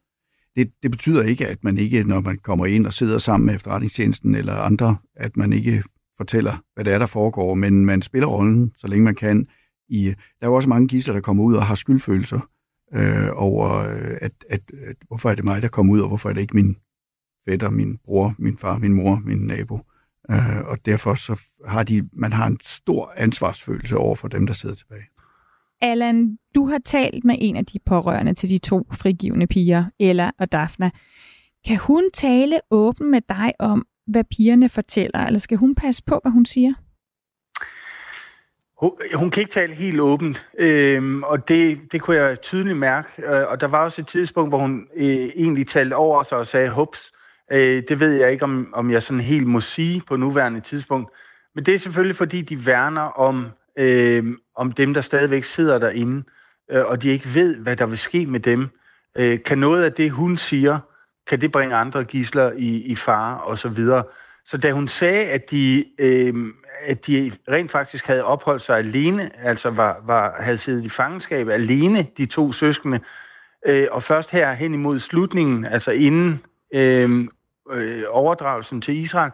Det, 0.57 0.71
det 0.83 0.91
betyder 0.91 1.23
ikke, 1.23 1.47
at 1.47 1.65
man 1.65 1.79
ikke, 1.79 2.05
når 2.05 2.21
man 2.21 2.39
kommer 2.39 2.67
ind 2.67 2.87
og 2.87 2.93
sidder 2.93 3.19
sammen 3.19 3.47
med 3.47 3.55
efterretningstjenesten 3.55 4.35
eller 4.35 4.55
andre, 4.55 4.97
at 5.17 5.37
man 5.37 5.53
ikke 5.53 5.83
fortæller, 6.17 6.57
hvad 6.75 6.85
det 6.85 6.93
er, 6.93 6.99
der 6.99 7.07
foregår, 7.07 7.55
men 7.55 7.87
man 7.87 8.03
spiller 8.03 8.27
rollen, 8.27 8.73
så 8.77 8.87
længe 8.87 9.05
man 9.05 9.15
kan. 9.15 9.47
I, 9.89 10.05
der 10.07 10.15
er 10.41 10.47
jo 10.47 10.55
også 10.55 10.69
mange 10.69 10.89
gidsler, 10.89 11.15
der 11.15 11.21
kommer 11.21 11.45
ud 11.45 11.55
og 11.55 11.67
har 11.67 11.75
skyldfølelser 11.75 12.41
øh, 12.95 13.29
over, 13.33 13.79
øh, 13.79 14.19
at, 14.21 14.33
at, 14.51 14.61
at 14.87 14.97
hvorfor 15.09 15.31
er 15.31 15.35
det 15.35 15.45
mig, 15.45 15.63
der 15.63 15.69
kommer 15.69 15.93
ud, 15.93 16.01
og 16.01 16.09
hvorfor 16.09 16.29
er 16.29 16.33
det 16.33 16.41
ikke 16.41 16.57
min 16.57 16.77
fætter, 17.45 17.71
min 17.71 17.99
bror, 18.05 18.35
min 18.39 18.59
far, 18.59 18.79
min 18.79 18.95
mor, 18.95 19.23
min 19.25 19.39
nabo. 19.39 19.81
Øh, 20.31 20.61
og 20.67 20.87
derfor 20.87 21.15
så 21.15 21.41
har 21.67 21.83
de, 21.83 22.09
man 22.13 22.33
har 22.33 22.47
en 22.47 22.59
stor 22.63 23.13
ansvarsfølelse 23.17 23.97
over 23.97 24.15
for 24.15 24.29
dem, 24.29 24.47
der 24.47 24.55
sidder 24.55 24.75
tilbage. 24.75 25.05
Allan, 25.81 26.39
du 26.55 26.67
har 26.67 26.81
talt 26.85 27.25
med 27.25 27.37
en 27.39 27.57
af 27.57 27.67
de 27.67 27.79
pårørende 27.87 28.35
til 28.35 28.49
de 28.51 28.59
to 28.59 28.87
frigivende 28.93 29.47
piger, 29.47 29.85
Ella 30.01 30.31
og 30.39 30.53
Daphne. 30.53 30.93
Kan 31.67 31.77
hun 31.77 32.11
tale 32.15 32.61
åben 32.71 33.11
med 33.11 33.21
dig 33.29 33.53
om, 33.59 33.87
hvad 34.07 34.25
pigerne 34.37 34.69
fortæller, 34.69 35.27
eller 35.27 35.39
skal 35.39 35.59
hun 35.59 35.75
passe 35.75 36.03
på, 36.07 36.21
hvad 36.23 36.33
hun 36.33 36.47
siger? 36.47 36.75
Hun, 38.81 38.91
hun 39.15 39.31
kan 39.31 39.41
ikke 39.41 39.53
tale 39.53 39.75
helt 39.75 40.01
åbent, 40.01 40.47
øhm, 40.59 41.23
og 41.23 41.49
det, 41.49 41.79
det 41.93 42.01
kunne 42.03 42.17
jeg 42.17 42.41
tydeligt 42.41 42.77
mærke. 42.77 43.09
Øh, 43.19 43.49
og 43.49 43.61
der 43.61 43.67
var 43.67 43.85
også 43.85 44.01
et 44.01 44.07
tidspunkt, 44.07 44.51
hvor 44.51 44.59
hun 44.59 44.89
øh, 44.97 45.07
egentlig 45.37 45.67
talte 45.67 45.95
over 45.95 46.23
sig 46.23 46.39
og 46.39 46.47
sagde, 46.47 46.71
hups, 46.71 47.01
Øh, 47.01 47.24
Øh, 47.53 47.83
det 47.89 48.01
ved 48.01 48.13
jeg 48.13 48.33
ikke, 48.33 48.45
om, 48.45 48.71
om 48.75 48.91
jeg 48.91 49.03
sådan 49.03 49.21
helt 49.21 49.47
må 49.47 49.61
sige 49.61 50.03
på 50.07 50.17
nuværende 50.17 50.61
tidspunkt. 50.61 51.11
Men 51.55 51.67
det 51.67 51.75
er 51.75 51.79
selvfølgelig, 51.79 52.17
fordi 52.17 52.43
de 52.43 52.67
værner 52.67 53.03
om, 53.03 53.47
øh, 53.79 54.25
om 54.57 54.73
dem, 54.73 54.95
der 54.95 55.01
stadigvæk 55.01 55.45
sidder 55.45 55.79
derinde, 55.79 56.25
øh, 56.71 56.85
og 56.85 57.03
de 57.03 57.09
ikke 57.09 57.35
ved, 57.35 57.57
hvad 57.57 57.77
der 57.77 57.87
vil 57.87 57.99
ske 57.99 58.27
med 58.27 58.41
dem. 58.41 58.69
Øh, 59.17 59.43
kan 59.43 59.59
noget 59.59 59.85
af 59.85 59.93
det, 59.93 60.11
hun 60.11 60.37
siger, 60.37 60.79
kan 61.27 61.41
det 61.41 61.53
bringe 61.53 61.75
andre 61.77 62.05
gisler 62.05 62.53
i, 62.57 62.83
i 62.83 62.97
fare 62.97 63.41
og 63.41 63.59
så 63.59 63.69
videre. 63.69 64.05
Så 64.47 64.57
da 64.57 64.73
hun 64.73 64.89
sagde, 64.89 65.25
at 65.25 65.51
de, 65.51 65.85
øh, 65.99 66.35
at 66.87 67.07
de 67.07 67.33
rent 67.49 67.71
faktisk 67.71 68.07
havde 68.07 68.25
opholdt 68.25 68.63
sig 68.63 68.79
alene, 68.79 69.31
altså 69.39 69.71
var, 69.71 70.03
var, 70.07 70.35
havde 70.41 70.59
siddet 70.59 70.85
i 70.85 70.89
fangenskab 70.89 71.49
alene, 71.49 72.07
de 72.17 72.27
to 72.27 72.53
søskende, 72.53 73.01
øh, 73.67 73.87
og 73.91 74.03
først 74.03 74.31
her 74.31 74.53
hen 74.53 74.75
imod 74.75 74.99
slutningen, 74.99 75.65
altså 75.65 75.91
inden 75.91 76.43
øh, 76.75 77.29
øh, 77.71 78.03
overdragelsen 78.09 78.81
til 78.81 78.97
Israel, 78.97 79.31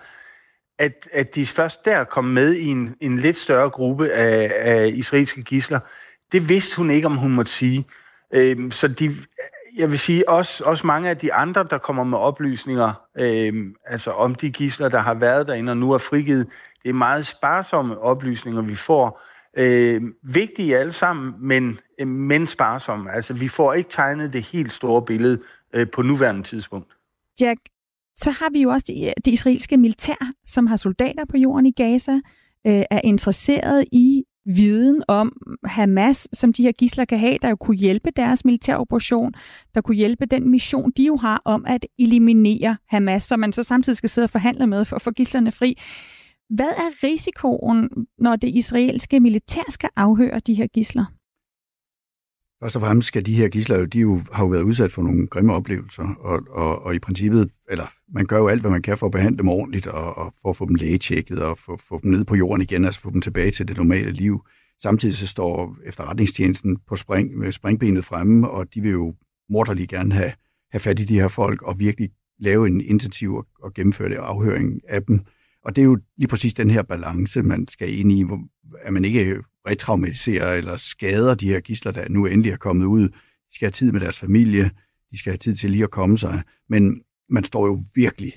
at, 0.79 1.09
at 1.13 1.35
de 1.35 1.47
først 1.47 1.85
der 1.85 2.05
kom 2.05 2.25
med 2.25 2.55
i 2.55 2.67
en, 2.67 2.95
en 3.01 3.19
lidt 3.19 3.37
større 3.37 3.71
gruppe 3.71 4.13
af, 4.13 4.53
af 4.55 4.91
israelske 4.95 5.43
gisler. 5.43 5.81
Det 6.33 6.49
vidste 6.49 6.77
hun 6.77 6.91
ikke, 6.91 7.07
om 7.07 7.17
hun 7.17 7.33
måtte 7.33 7.53
sige. 7.53 7.87
Øh, 8.35 8.73
så 8.73 8.89
de, 8.89 9.17
jeg 9.77 9.91
vil 9.91 9.99
sige, 9.99 10.29
også, 10.29 10.65
også 10.65 10.87
mange 10.87 11.11
af 11.11 11.17
de 11.17 11.33
andre, 11.33 11.67
der 11.71 11.79
kommer 11.79 12.05
med 12.05 12.19
oplysninger, 12.19 12.93
øh, 13.19 13.67
altså 13.87 14.11
om 14.11 14.35
de 14.35 14.51
gisler, 14.51 14.89
der 14.89 14.99
har 14.99 15.15
været 15.15 15.47
derinde 15.47 15.73
og 15.73 15.77
nu 15.77 15.93
er 15.93 15.99
frigivet, 15.99 16.47
det 16.83 16.89
er 16.89 16.93
meget 16.95 17.27
sparsomme 17.27 17.99
oplysninger, 17.99 18.63
vi 18.63 18.75
får. 18.75 19.23
Øh, 19.57 20.03
vigtige 20.23 20.79
alle 20.79 20.93
sammen, 20.93 21.35
men, 21.39 21.79
men 22.07 22.47
sparsomme. 22.47 23.13
Altså, 23.13 23.35
vi 23.35 23.49
får 23.49 23.73
ikke 23.73 23.91
tegnet 23.91 24.33
det 24.33 24.43
helt 24.43 24.73
store 24.73 25.03
billede 25.03 25.41
øh, 25.73 25.91
på 25.91 26.03
nuværende 26.03 26.43
tidspunkt. 26.43 26.93
Jack, 27.41 27.61
så 28.17 28.31
har 28.31 28.51
vi 28.53 28.63
jo 28.63 28.71
også 28.71 28.85
det, 28.89 29.07
øh, 29.07 29.13
det 29.25 29.33
israelske 29.33 29.77
militær, 29.77 30.31
som 30.47 30.67
har 30.67 30.77
soldater 30.77 31.25
på 31.25 31.37
jorden 31.37 31.67
i 31.67 31.71
Gaza, 31.71 32.13
øh, 32.67 32.85
er 32.91 33.01
interesseret 33.05 33.85
i 33.93 34.23
viden 34.47 35.03
om 35.09 35.33
Hamas, 35.65 36.29
som 36.33 36.53
de 36.53 36.63
her 36.63 36.73
gisler 36.73 37.05
kan 37.05 37.19
have, 37.19 37.39
der 37.43 37.49
jo 37.49 37.57
kunne 37.57 37.77
hjælpe 37.77 38.11
deres 38.17 38.45
militæroperation, 38.45 39.33
der 39.75 39.81
kunne 39.81 39.97
hjælpe 39.97 40.27
den 40.27 40.51
mission, 40.51 40.91
de 40.97 41.05
jo 41.05 41.17
har 41.17 41.43
om 41.45 41.65
at 41.67 41.87
eliminere 41.99 42.77
Hamas, 42.89 43.23
som 43.23 43.41
man 43.41 43.53
så 43.53 43.63
samtidig 43.63 43.97
skal 43.97 44.09
sidde 44.09 44.27
og 44.27 44.31
forhandle 44.31 44.67
med 44.67 44.85
for 44.85 44.97
at 44.97 45.03
få 45.03 45.11
gislerne 45.11 45.53
fri. 45.53 45.75
Hvad 46.51 46.69
er 46.69 47.05
risikoen, 47.05 47.91
når 48.19 48.37
det 48.37 48.49
israelske 48.49 49.21
militær 49.21 49.63
skal 49.69 49.91
afhøre 49.97 50.41
de 50.41 50.55
her 50.55 50.67
gisler? 50.67 51.05
Først 52.63 52.77
og 52.77 52.83
fremmest 52.83 53.09
skal 53.09 53.27
de 53.27 53.35
her 53.35 53.49
gisler 53.49 53.79
jo, 53.79 53.85
de 53.85 54.01
jo, 54.01 54.21
har 54.33 54.45
jo 54.45 54.51
været 54.51 54.63
udsat 54.63 54.93
for 54.93 55.03
nogle 55.03 55.27
grimme 55.27 55.55
oplevelser, 55.55 56.15
og, 56.21 56.41
og, 56.51 56.83
og 56.83 56.95
i 56.95 56.99
princippet, 56.99 57.51
eller 57.71 57.87
man 58.13 58.27
gør 58.27 58.39
jo 58.39 58.49
alt, 58.49 58.61
hvad 58.61 58.71
man 58.71 58.83
kan 58.83 58.99
for 58.99 59.07
at 59.07 59.13
behandle 59.13 59.39
dem 59.39 59.49
ordentligt, 59.49 59.87
og, 59.87 60.19
og 60.19 60.35
for 60.43 60.51
at 60.51 60.57
få 60.57 60.67
dem 60.67 60.75
lægetjekket, 60.75 61.43
og 61.43 61.59
få, 61.59 61.77
få 61.77 62.01
dem 62.03 62.11
ned 62.11 62.25
på 62.25 62.37
jorden 62.37 62.63
igen, 62.63 62.85
altså 62.85 63.01
få 63.01 63.11
dem 63.11 63.21
tilbage 63.21 63.51
til 63.51 63.69
det 63.69 63.77
normale 63.77 64.11
liv. 64.11 64.45
Samtidig 64.83 65.17
så 65.17 65.27
står 65.27 65.77
efterretningstjenesten 65.85 66.79
på 66.89 66.97
spring, 66.97 67.39
med 67.39 67.53
springbenet 67.53 68.05
fremme, 68.05 68.51
og 68.51 68.75
de 68.75 68.81
vil 68.81 68.91
jo 68.91 69.15
morderligt 69.51 69.91
gerne 69.91 70.15
have, 70.15 70.33
have 70.73 70.81
fat 70.81 71.01
i 71.01 71.05
de 71.05 71.21
her 71.21 71.29
folk, 71.29 71.63
og 71.63 71.81
virkelig 71.81 72.11
lave 72.39 72.67
en 72.67 72.81
intensiv 72.81 73.35
og, 73.35 73.47
og 73.63 73.75
gennemføre 73.75 74.19
afhøring 74.19 74.81
af 74.89 75.03
dem. 75.03 75.21
Og 75.65 75.77
det 75.77 75.83
er 75.83 75.87
jo 75.87 75.99
lige 76.17 76.29
præcis 76.29 76.55
den 76.55 76.71
her 76.71 76.83
balance, 76.83 77.43
man 77.43 77.69
skal 77.69 77.99
ind 77.99 78.13
i, 78.13 78.23
hvor 78.23 78.41
at 78.83 78.93
man 78.93 79.05
ikke 79.05 79.43
retraumatiserer 79.67 80.53
eller 80.53 80.77
skader 80.77 81.35
de 81.35 81.49
her 81.49 81.61
gisler, 81.61 81.93
der 81.93 82.09
nu 82.09 82.27
endelig 82.27 82.53
er 82.53 82.57
kommet 82.57 82.87
ud. 82.87 83.09
De 83.09 83.55
skal 83.55 83.67
have 83.67 83.73
tid 83.73 83.93
med 83.93 84.01
deres 84.01 84.19
familie, 84.19 84.71
de 85.11 85.19
skal 85.19 85.33
have 85.33 85.39
tid 85.39 85.55
til 85.57 85.71
lige 85.71 85.85
at 85.85 85.91
komme 85.91 86.19
sig. 86.19 86.43
Men 86.69 87.03
man 87.29 87.45
står 87.45 87.67
jo 87.67 87.83
virkelig 87.95 88.33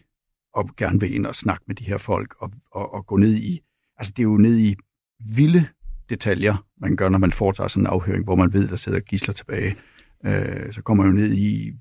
og 0.53 0.69
gerne 0.77 0.99
vil 0.99 1.15
ind 1.15 1.25
og 1.25 1.35
snakke 1.35 1.63
med 1.67 1.75
de 1.75 1.83
her 1.83 1.97
folk 1.97 2.35
og, 2.39 2.51
og, 2.71 2.93
og 2.93 3.05
gå 3.05 3.17
ned 3.17 3.33
i, 3.33 3.59
altså 3.97 4.13
det 4.17 4.19
er 4.19 4.27
jo 4.27 4.37
ned 4.37 4.59
i 4.59 4.75
vilde 5.35 5.67
detaljer, 6.09 6.65
man 6.81 6.95
gør, 6.95 7.09
når 7.09 7.17
man 7.17 7.31
foretager 7.31 7.67
sådan 7.67 7.83
en 7.83 7.87
afhøring, 7.87 8.23
hvor 8.23 8.35
man 8.35 8.53
ved, 8.53 8.67
der 8.67 8.75
sidder 8.75 8.99
gisler 8.99 9.33
tilbage. 9.33 9.75
Øh, 10.25 10.73
så 10.73 10.81
kommer 10.81 11.03
man 11.03 11.15
jo 11.15 11.21
ned 11.21 11.33
i 11.33 11.71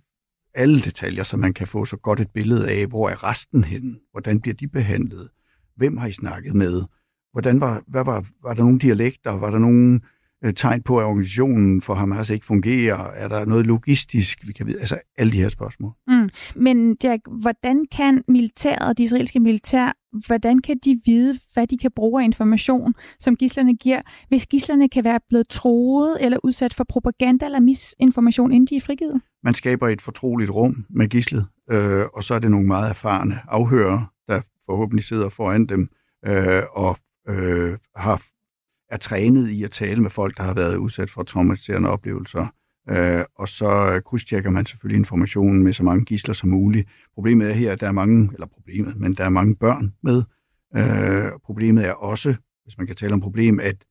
alle 0.54 0.80
detaljer, 0.80 1.22
så 1.22 1.36
man 1.36 1.54
kan 1.54 1.66
få 1.66 1.84
så 1.84 1.96
godt 1.96 2.20
et 2.20 2.30
billede 2.30 2.70
af, 2.70 2.86
hvor 2.86 3.10
er 3.10 3.24
resten 3.24 3.64
henne? 3.64 3.98
Hvordan 4.10 4.40
bliver 4.40 4.54
de 4.54 4.68
behandlet? 4.68 5.28
Hvem 5.76 5.96
har 5.96 6.06
I 6.06 6.12
snakket 6.12 6.54
med? 6.54 6.82
Hvordan 7.32 7.60
var, 7.60 7.82
hvad 7.86 8.04
var, 8.04 8.24
var 8.42 8.54
der 8.54 8.62
nogle 8.62 8.78
dialekter? 8.78 9.30
Var 9.30 9.50
der 9.50 9.58
nogle 9.58 10.00
øh, 10.44 10.54
tegn 10.54 10.82
på, 10.82 10.98
at 10.98 11.04
organisationen 11.04 11.80
for 11.80 11.94
Hamas 11.94 12.30
ikke 12.30 12.46
fungerer? 12.46 12.96
Er 12.96 13.28
der 13.28 13.44
noget 13.44 13.66
logistisk, 13.66 14.46
vi 14.46 14.52
kan 14.52 14.66
vide? 14.66 14.78
Altså 14.78 14.98
alle 15.18 15.32
de 15.32 15.40
her 15.40 15.48
spørgsmål. 15.48 15.92
Mm. 16.06 16.28
Men 16.56 16.96
Jack, 17.04 17.22
hvordan 17.40 17.86
kan 17.92 18.24
militæret, 18.28 18.98
de 18.98 19.02
israelske 19.02 19.40
militær, 19.40 19.92
hvordan 20.26 20.58
kan 20.58 20.78
de 20.84 21.00
vide, 21.06 21.38
hvad 21.54 21.66
de 21.66 21.78
kan 21.78 21.90
bruge 21.96 22.22
af 22.22 22.24
information, 22.24 22.94
som 23.20 23.36
gislerne 23.36 23.76
giver, 23.76 24.00
hvis 24.28 24.46
gislerne 24.46 24.88
kan 24.88 25.04
være 25.04 25.20
blevet 25.28 25.48
troet 25.48 26.16
eller 26.20 26.38
udsat 26.44 26.74
for 26.74 26.84
propaganda 26.88 27.44
eller 27.44 27.60
misinformation, 27.60 28.52
inden 28.52 28.66
de 28.66 28.76
er 28.76 28.80
frigivet? 28.80 29.20
Man 29.42 29.54
skaber 29.54 29.88
et 29.88 30.02
fortroligt 30.02 30.50
rum 30.50 30.84
med 30.90 31.08
gislet, 31.08 31.46
øh, 31.70 32.04
og 32.14 32.24
så 32.24 32.34
er 32.34 32.38
det 32.38 32.50
nogle 32.50 32.66
meget 32.66 32.90
erfarne 32.90 33.38
afhørere, 33.48 34.06
der 34.28 34.40
forhåbentlig 34.66 35.04
sidder 35.04 35.28
foran 35.28 35.66
dem 35.66 35.88
øh, 36.26 36.62
og 36.72 36.96
øh, 37.28 37.78
har, 37.96 38.22
er 38.90 38.96
trænet 38.96 39.48
i 39.48 39.64
at 39.64 39.70
tale 39.70 40.02
med 40.02 40.10
folk, 40.10 40.36
der 40.36 40.42
har 40.42 40.54
været 40.54 40.76
udsat 40.76 41.10
for 41.10 41.22
traumatiserende 41.22 41.88
oplevelser. 41.88 42.46
Øh, 42.90 43.24
og 43.34 43.48
så 43.48 43.92
øh, 43.94 44.02
krydstjekker 44.02 44.50
man 44.50 44.66
selvfølgelig 44.66 44.98
informationen 44.98 45.64
med 45.64 45.72
så 45.72 45.84
mange 45.84 46.04
gisler 46.04 46.34
som 46.34 46.48
muligt. 46.48 46.88
Problemet 47.14 47.50
er 47.50 47.54
her, 47.54 47.72
at 47.72 47.80
der 47.80 47.88
er 47.88 47.92
mange, 47.92 48.30
eller 48.32 48.46
problemet, 48.46 48.96
men 48.96 49.14
der 49.14 49.24
er 49.24 49.28
mange 49.28 49.56
børn 49.56 49.94
med. 50.02 50.22
Øh, 50.76 51.32
problemet 51.44 51.86
er 51.86 51.92
også, 51.92 52.34
hvis 52.64 52.78
man 52.78 52.86
kan 52.86 52.96
tale 52.96 53.12
om 53.12 53.20
problem, 53.20 53.60
at 53.60 53.84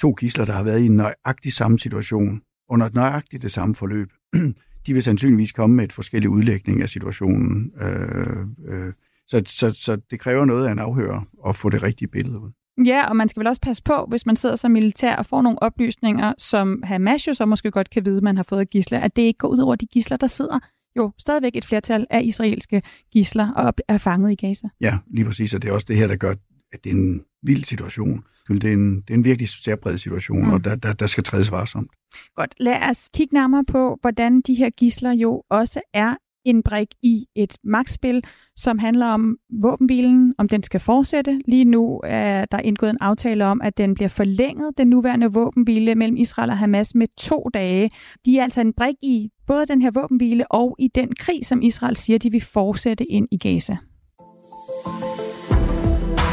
to 0.00 0.12
gisler, 0.12 0.44
der 0.44 0.52
har 0.52 0.62
været 0.62 0.80
i 0.80 0.86
en 0.86 0.96
nøjagtig 0.96 1.52
samme 1.52 1.78
situation, 1.78 2.42
under 2.68 2.90
nøjagtigt 2.92 3.42
det 3.42 3.52
samme 3.52 3.74
forløb, 3.74 4.12
de 4.86 4.92
vil 4.92 5.02
sandsynligvis 5.02 5.52
komme 5.52 5.76
med 5.76 5.84
et 5.84 5.92
forskelligt 5.92 6.30
udlægning 6.30 6.82
af 6.82 6.88
situationen. 6.88 7.72
Øh, 7.80 8.46
øh, 8.64 8.92
så, 9.26 9.42
så, 9.46 9.70
så 9.70 10.00
det 10.10 10.20
kræver 10.20 10.44
noget 10.44 10.66
af 10.66 10.72
en 10.72 10.78
afhører 10.78 11.20
at 11.48 11.56
få 11.56 11.68
det 11.68 11.82
rigtige 11.82 12.08
billede 12.08 12.38
ud. 12.38 12.50
Ja, 12.86 13.08
og 13.08 13.16
man 13.16 13.28
skal 13.28 13.40
vel 13.40 13.46
også 13.46 13.60
passe 13.60 13.82
på, 13.82 14.06
hvis 14.08 14.26
man 14.26 14.36
sidder 14.36 14.56
som 14.56 14.70
militær 14.70 15.16
og 15.16 15.26
får 15.26 15.42
nogle 15.42 15.62
oplysninger, 15.62 16.34
som 16.38 16.82
Hamas 16.84 17.26
jo 17.26 17.34
så 17.34 17.46
måske 17.46 17.70
godt 17.70 17.90
kan 17.90 18.06
vide, 18.06 18.20
man 18.20 18.36
har 18.36 18.42
fået 18.42 18.70
gisler, 18.70 18.98
at 18.98 19.16
det 19.16 19.22
ikke 19.22 19.38
går 19.38 19.48
ud 19.48 19.58
over 19.58 19.74
de 19.74 19.86
gisler, 19.86 20.16
der 20.16 20.26
sidder 20.26 20.58
jo 20.96 21.12
stadigvæk 21.18 21.56
et 21.56 21.64
flertal 21.64 22.06
af 22.10 22.22
israelske 22.24 22.82
gisler 23.12 23.52
og 23.52 23.74
er 23.88 23.98
fanget 23.98 24.32
i 24.32 24.34
Gaza. 24.34 24.68
Ja, 24.80 24.98
lige 25.10 25.24
præcis, 25.24 25.54
og 25.54 25.62
det 25.62 25.68
er 25.68 25.72
også 25.72 25.86
det 25.88 25.96
her, 25.96 26.06
der 26.06 26.16
gør, 26.16 26.34
at 26.72 26.84
det 26.84 26.92
er 26.92 26.96
en 26.96 27.22
vild 27.42 27.64
situation. 27.64 28.24
Det 28.48 28.64
er 28.64 28.72
en, 28.72 28.96
det 28.96 29.10
er 29.10 29.14
en 29.14 29.24
virkelig 29.24 29.48
særpræget 29.48 30.00
situation, 30.00 30.42
mm. 30.42 30.52
og 30.52 30.64
der, 30.64 30.74
der, 30.74 30.92
der 30.92 31.06
skal 31.06 31.24
trædes 31.24 31.50
varsomt. 31.50 31.90
Godt. 32.34 32.54
Lad 32.60 32.90
os 32.90 33.10
kigge 33.14 33.34
nærmere 33.34 33.64
på, 33.64 33.98
hvordan 34.00 34.40
de 34.40 34.54
her 34.54 34.70
gisler 34.70 35.12
jo 35.12 35.42
også 35.50 35.80
er 35.94 36.14
en 36.48 36.62
brik 36.62 36.88
i 37.02 37.26
et 37.34 37.56
magtspil, 37.64 38.24
som 38.56 38.78
handler 38.78 39.06
om 39.06 39.36
våbenhvilen, 39.62 40.34
om 40.38 40.48
den 40.48 40.62
skal 40.62 40.80
fortsætte. 40.80 41.40
Lige 41.48 41.64
nu 41.64 42.00
er 42.04 42.44
der 42.44 42.58
indgået 42.58 42.90
en 42.90 42.98
aftale 43.00 43.44
om, 43.44 43.60
at 43.60 43.78
den 43.78 43.94
bliver 43.94 44.08
forlænget, 44.08 44.78
den 44.78 44.88
nuværende 44.88 45.32
våbenhvile 45.32 45.94
mellem 45.94 46.16
Israel 46.16 46.50
og 46.50 46.58
Hamas 46.58 46.94
med 46.94 47.06
to 47.16 47.48
dage. 47.54 47.90
De 48.24 48.38
er 48.38 48.42
altså 48.42 48.60
en 48.60 48.72
brik 48.72 48.94
i 49.02 49.30
både 49.46 49.66
den 49.66 49.82
her 49.82 49.90
våbenhvile 49.90 50.52
og 50.52 50.76
i 50.78 50.88
den 50.94 51.12
krig, 51.18 51.46
som 51.46 51.62
Israel 51.62 51.96
siger, 51.96 52.18
de 52.18 52.30
vil 52.30 52.40
fortsætte 52.40 53.04
ind 53.04 53.28
i 53.30 53.38
Gaza. 53.38 53.76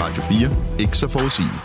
Radio 0.02 0.24
4. 0.24 0.80
Ikke 0.80 0.98
så 0.98 1.08
forudsigeligt. 1.08 1.62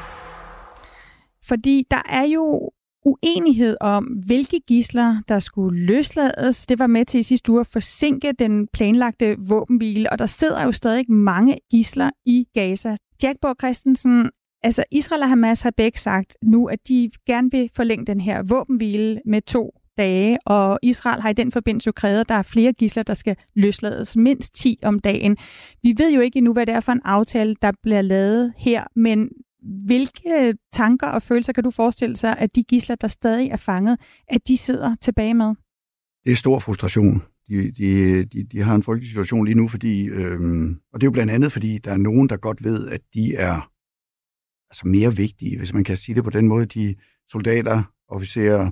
Fordi 1.49 1.85
der 1.91 2.03
er 2.09 2.27
jo 2.27 2.71
uenighed 3.05 3.77
om, 3.81 4.05
hvilke 4.05 4.61
gisler, 4.67 5.17
der 5.29 5.39
skulle 5.39 5.87
løslades. 5.87 6.67
Det 6.67 6.79
var 6.79 6.87
med 6.87 7.05
til 7.05 7.21
i 7.21 7.23
sidste 7.23 7.53
uge 7.53 7.61
at 7.61 7.67
forsinke 7.67 8.33
den 8.39 8.69
planlagte 8.73 9.37
våbenhvile, 9.39 10.13
og 10.13 10.19
der 10.19 10.27
sidder 10.27 10.65
jo 10.65 10.73
stadig 10.73 11.13
mange 11.13 11.59
gisler 11.71 12.11
i 12.27 12.47
Gaza. 12.55 12.97
Jack 13.23 13.39
Borg 13.41 13.57
Christensen, 13.61 14.31
altså 14.63 14.85
Israel 14.91 15.23
og 15.23 15.29
Hamas 15.29 15.63
har 15.63 15.73
begge 15.77 15.99
sagt 15.99 16.37
nu, 16.43 16.67
at 16.67 16.89
de 16.89 17.11
gerne 17.27 17.51
vil 17.51 17.71
forlænge 17.77 18.07
den 18.07 18.21
her 18.21 18.43
våbenhvile 18.43 19.21
med 19.27 19.43
to 19.43 19.71
dage, 19.99 20.39
og 20.47 20.79
Israel 20.83 21.21
har 21.21 21.31
i 21.31 21.33
den 21.33 21.53
forbindelse 21.53 21.89
jo 21.89 21.93
krævet, 21.93 22.21
at 22.21 22.29
der 22.29 22.35
er 22.35 22.43
flere 22.43 22.73
gisler, 22.73 23.03
der 23.03 23.15
skal 23.15 23.37
løslades, 23.55 24.17
mindst 24.17 24.55
10 24.55 24.79
om 24.83 24.99
dagen. 24.99 25.37
Vi 25.83 25.95
ved 25.99 26.13
jo 26.13 26.21
ikke 26.21 26.37
endnu, 26.37 26.53
hvad 26.53 26.67
det 26.67 26.75
er 26.75 26.81
for 26.81 26.93
en 26.93 27.01
aftale, 27.05 27.57
der 27.63 27.73
bliver 27.83 28.03
lavet 28.03 28.53
her, 28.57 28.85
men 28.97 29.29
hvilke 29.63 30.55
tanker 30.73 31.07
og 31.07 31.23
følelser 31.23 31.53
kan 31.53 31.65
du 31.65 31.71
forestille 31.71 32.17
sig, 32.17 32.39
at 32.39 32.57
de 32.57 32.63
gisler, 32.63 32.97
der 32.97 33.09
stadig 33.09 33.51
er 33.51 33.57
fanget, 33.57 34.01
at 34.29 34.49
de 34.49 34.57
sidder 34.57 34.95
tilbage 35.01 35.35
med? 35.35 35.55
Det 36.25 36.33
er 36.33 36.37
stor 36.37 36.59
frustration. 36.59 37.23
De, 37.49 37.71
de, 37.71 38.25
de, 38.25 38.45
de 38.45 38.61
har 38.61 38.75
en 38.75 38.83
frygtelig 38.83 39.11
situation 39.11 39.45
lige 39.45 39.55
nu, 39.55 39.69
fordi, 39.69 40.09
øhm, 40.09 40.77
og 40.93 41.01
det 41.01 41.07
er 41.07 41.09
jo 41.09 41.13
blandt 41.13 41.33
andet, 41.33 41.53
fordi 41.53 41.79
der 41.79 41.93
er 41.93 41.97
nogen, 41.97 42.29
der 42.29 42.37
godt 42.37 42.65
ved, 42.65 42.89
at 42.89 43.01
de 43.15 43.35
er 43.35 43.71
altså 44.71 44.89
mere 44.89 45.17
vigtige, 45.17 45.59
hvis 45.59 45.75
man 45.75 45.85
kan 45.85 45.97
sige 45.97 46.15
det 46.15 46.25
på 46.25 46.31
den 46.31 46.49
måde. 46.49 46.67
De 46.67 46.95
soldater, 47.29 47.83
officerer, 48.09 48.71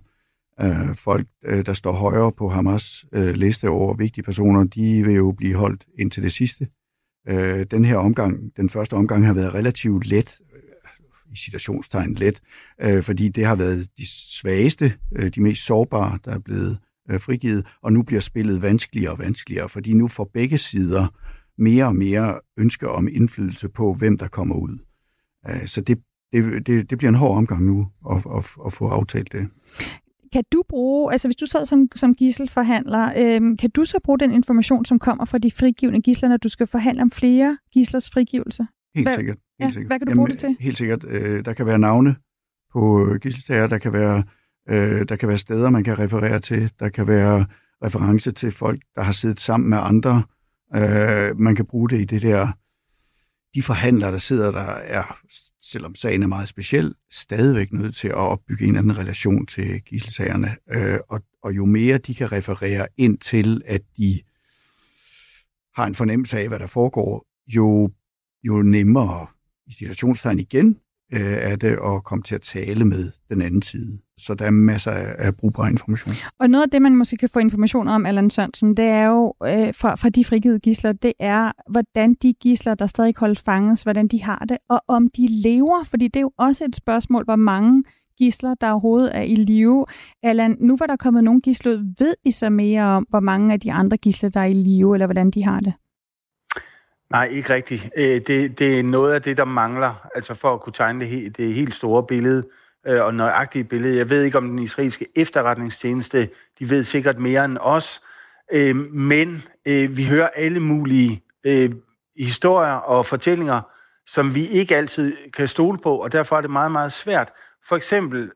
øh, 0.60 0.94
folk, 0.94 1.26
øh, 1.44 1.66
der 1.66 1.72
står 1.72 1.92
højere 1.92 2.32
på 2.32 2.48
Hamas 2.48 3.04
øh, 3.12 3.34
liste 3.34 3.68
over 3.68 3.94
vigtige 3.94 4.24
personer, 4.24 4.64
de 4.64 5.04
vil 5.04 5.14
jo 5.14 5.32
blive 5.32 5.54
holdt 5.54 5.86
indtil 5.98 6.22
det 6.22 6.32
sidste. 6.32 6.68
Øh, 7.28 7.66
den 7.70 7.84
her 7.84 7.96
omgang, 7.96 8.56
den 8.56 8.68
første 8.70 8.94
omgang, 8.94 9.26
har 9.26 9.34
været 9.34 9.54
relativt 9.54 10.06
let 10.06 10.40
i 11.32 11.36
citationstegn 11.36 12.14
let, 12.14 12.40
øh, 12.80 13.02
fordi 13.02 13.28
det 13.28 13.44
har 13.44 13.54
været 13.54 13.88
de 13.98 14.06
svageste, 14.40 14.92
øh, 15.16 15.30
de 15.30 15.40
mest 15.40 15.66
sårbare, 15.66 16.18
der 16.24 16.30
er 16.34 16.38
blevet 16.38 16.78
øh, 17.10 17.20
frigivet, 17.20 17.66
og 17.82 17.92
nu 17.92 18.02
bliver 18.02 18.20
spillet 18.20 18.62
vanskeligere 18.62 19.12
og 19.12 19.18
vanskeligere, 19.18 19.68
fordi 19.68 19.92
nu 19.92 20.08
får 20.08 20.30
begge 20.34 20.58
sider 20.58 21.06
mere 21.58 21.84
og 21.84 21.96
mere 21.96 22.40
ønske 22.58 22.88
om 22.88 23.08
indflydelse 23.08 23.68
på, 23.68 23.94
hvem 23.94 24.18
der 24.18 24.28
kommer 24.28 24.54
ud. 24.54 24.78
Øh, 25.48 25.66
så 25.66 25.80
det, 25.80 25.98
det, 26.32 26.66
det, 26.66 26.90
det 26.90 26.98
bliver 26.98 27.08
en 27.08 27.14
hård 27.14 27.36
omgang 27.36 27.64
nu 27.64 27.88
at, 28.10 28.16
at, 28.16 28.46
at 28.66 28.72
få 28.72 28.88
aftalt 28.88 29.32
det. 29.32 29.48
Kan 30.32 30.44
du 30.52 30.62
bruge, 30.68 31.12
altså 31.12 31.28
hvis 31.28 31.36
du 31.36 31.46
sad 31.46 31.66
som, 31.66 31.88
som 31.94 32.14
gisselforhandler, 32.14 33.12
øhm, 33.16 33.56
kan 33.56 33.70
du 33.70 33.84
så 33.84 33.98
bruge 34.04 34.18
den 34.18 34.32
information, 34.32 34.84
som 34.84 34.98
kommer 34.98 35.24
fra 35.24 35.38
de 35.38 35.50
frigivende 35.50 36.02
gisler, 36.02 36.28
når 36.28 36.36
du 36.36 36.48
skal 36.48 36.66
forhandle 36.66 37.02
om 37.02 37.10
flere 37.10 37.58
gislers 37.72 38.10
frigivelse? 38.10 38.66
Helt 38.94 39.08
Hvad, 39.08 39.16
sikkert. 39.16 39.36
Helt 39.60 39.68
ja, 39.68 39.72
sikkert. 39.72 39.88
Hvad 39.88 39.98
kan 39.98 40.06
du 40.08 40.14
bruge 40.14 40.28
Jamen, 40.28 40.30
det 40.30 40.40
til? 40.40 40.56
Helt 40.60 40.78
sikkert. 40.78 41.04
Øh, 41.04 41.44
der 41.44 41.52
kan 41.52 41.66
være 41.66 41.78
navne 41.78 42.16
på 42.72 43.14
gisseltager, 43.20 43.66
der 43.66 43.78
kan 43.78 43.92
være 43.92 44.24
øh, 44.68 45.08
der 45.08 45.16
kan 45.16 45.28
være 45.28 45.38
steder, 45.38 45.70
man 45.70 45.84
kan 45.84 45.98
referere 45.98 46.40
til, 46.40 46.72
der 46.80 46.88
kan 46.88 47.08
være 47.08 47.46
reference 47.84 48.30
til 48.30 48.50
folk, 48.50 48.82
der 48.94 49.02
har 49.02 49.12
siddet 49.12 49.40
sammen 49.40 49.70
med 49.70 49.78
andre. 49.78 50.22
Øh, 50.76 51.40
man 51.40 51.54
kan 51.54 51.66
bruge 51.66 51.90
det 51.90 52.00
i 52.00 52.04
det 52.04 52.22
der, 52.22 52.48
de 53.54 53.62
forhandlere, 53.62 54.12
der 54.12 54.18
sidder 54.18 54.50
der, 54.50 54.60
er, 54.70 55.18
selvom 55.62 55.94
sagen 55.94 56.22
er 56.22 56.26
meget 56.26 56.48
speciel, 56.48 56.94
stadigvæk 57.10 57.72
nødt 57.72 57.96
til 57.96 58.08
at 58.08 58.14
opbygge 58.14 58.64
en 58.66 58.76
anden 58.76 58.98
relation 58.98 59.46
til 59.46 59.82
gisselsagerne. 59.82 60.56
Øh, 60.70 60.98
og, 61.08 61.20
og 61.42 61.56
jo 61.56 61.64
mere 61.64 61.98
de 61.98 62.14
kan 62.14 62.32
referere 62.32 62.86
ind 62.96 63.18
til, 63.18 63.62
at 63.66 63.80
de 63.96 64.20
har 65.76 65.86
en 65.86 65.94
fornemmelse 65.94 66.38
af, 66.38 66.48
hvad 66.48 66.58
der 66.58 66.66
foregår, 66.66 67.26
jo, 67.46 67.90
jo 68.44 68.62
nemmere 68.62 69.26
i 69.66 69.72
situationstegn 69.72 70.40
igen 70.40 70.78
øh, 71.12 71.20
er 71.20 71.56
det 71.56 71.78
at 71.84 72.04
komme 72.04 72.22
til 72.22 72.34
at 72.34 72.40
tale 72.40 72.84
med 72.84 73.10
den 73.30 73.42
anden 73.42 73.62
side. 73.62 73.98
Så 74.18 74.34
der 74.34 74.44
er 74.44 74.50
masser 74.50 74.90
af, 74.90 75.14
af 75.18 75.36
brugbar 75.36 75.68
information. 75.68 76.14
Og 76.40 76.50
noget 76.50 76.64
af 76.64 76.70
det, 76.70 76.82
man 76.82 76.96
måske 76.96 77.16
kan 77.16 77.28
få 77.28 77.38
information 77.38 77.88
om, 77.88 78.06
Allan 78.06 78.30
Sørensen, 78.30 78.74
det 78.74 78.84
er 78.84 79.06
jo 79.06 79.34
øh, 79.44 79.74
fra, 79.74 79.94
fra 79.94 80.08
de 80.08 80.24
frigivede 80.24 80.58
gisler, 80.58 80.92
det 80.92 81.12
er, 81.18 81.52
hvordan 81.70 82.14
de 82.14 82.32
gisler, 82.32 82.74
der 82.74 82.86
stadig 82.86 83.14
holdes 83.16 83.40
fanges, 83.40 83.82
hvordan 83.82 84.08
de 84.08 84.22
har 84.22 84.44
det, 84.48 84.58
og 84.68 84.80
om 84.88 85.08
de 85.08 85.26
lever, 85.42 85.84
fordi 85.84 86.04
det 86.04 86.16
er 86.16 86.20
jo 86.20 86.32
også 86.38 86.64
et 86.64 86.76
spørgsmål, 86.76 87.24
hvor 87.24 87.36
mange 87.36 87.84
gisler, 88.18 88.54
der 88.54 88.70
overhovedet 88.70 89.16
er 89.16 89.22
i 89.22 89.34
live. 89.34 89.86
Allan, 90.22 90.56
nu 90.60 90.76
var 90.76 90.86
der 90.86 90.96
kommet 90.96 91.24
nogle 91.24 91.40
gisler 91.40 91.72
ud, 91.72 91.94
ved 91.98 92.14
I 92.24 92.30
så 92.30 92.50
mere 92.50 92.82
om, 92.82 93.06
hvor 93.10 93.20
mange 93.20 93.52
af 93.52 93.60
de 93.60 93.72
andre 93.72 93.96
gisler, 93.96 94.28
der 94.28 94.40
er 94.40 94.44
i 94.44 94.52
live, 94.52 94.94
eller 94.94 95.06
hvordan 95.06 95.30
de 95.30 95.44
har 95.44 95.60
det? 95.60 95.72
Nej, 97.10 97.24
ikke 97.26 97.54
rigtigt. 97.54 97.90
Øh, 97.96 98.20
det, 98.20 98.58
det 98.58 98.78
er 98.78 98.82
noget 98.82 99.14
af 99.14 99.22
det, 99.22 99.36
der 99.36 99.44
mangler, 99.44 100.08
altså 100.14 100.34
for 100.34 100.54
at 100.54 100.60
kunne 100.60 100.72
tegne 100.72 101.00
det, 101.00 101.08
helt, 101.08 101.36
det 101.36 101.54
helt 101.54 101.74
store 101.74 102.02
billede 102.06 102.48
øh, 102.86 103.04
og 103.04 103.14
nøjagtige 103.14 103.64
billede. 103.64 103.96
Jeg 103.96 104.10
ved 104.10 104.22
ikke, 104.22 104.38
om 104.38 104.48
den 104.48 104.58
israelske 104.58 105.06
efterretningstjeneste, 105.16 106.28
de 106.58 106.70
ved 106.70 106.82
sikkert 106.82 107.18
mere 107.18 107.44
end 107.44 107.58
os, 107.60 108.02
øh, 108.52 108.76
men 108.76 109.42
vi 109.66 110.06
hører 110.06 110.28
alle 110.28 110.60
mulige 110.60 111.22
historier 112.18 112.72
og 112.72 113.06
fortællinger, 113.06 113.60
som 114.06 114.34
vi 114.34 114.46
ikke 114.46 114.76
altid 114.76 115.16
kan 115.32 115.48
stole 115.48 115.78
på, 115.78 115.96
og 115.96 116.12
derfor 116.12 116.36
er 116.36 116.40
det 116.40 116.50
meget, 116.50 116.72
meget 116.72 116.92
svært. 116.92 117.32
For 117.68 117.76
eksempel 117.76 118.30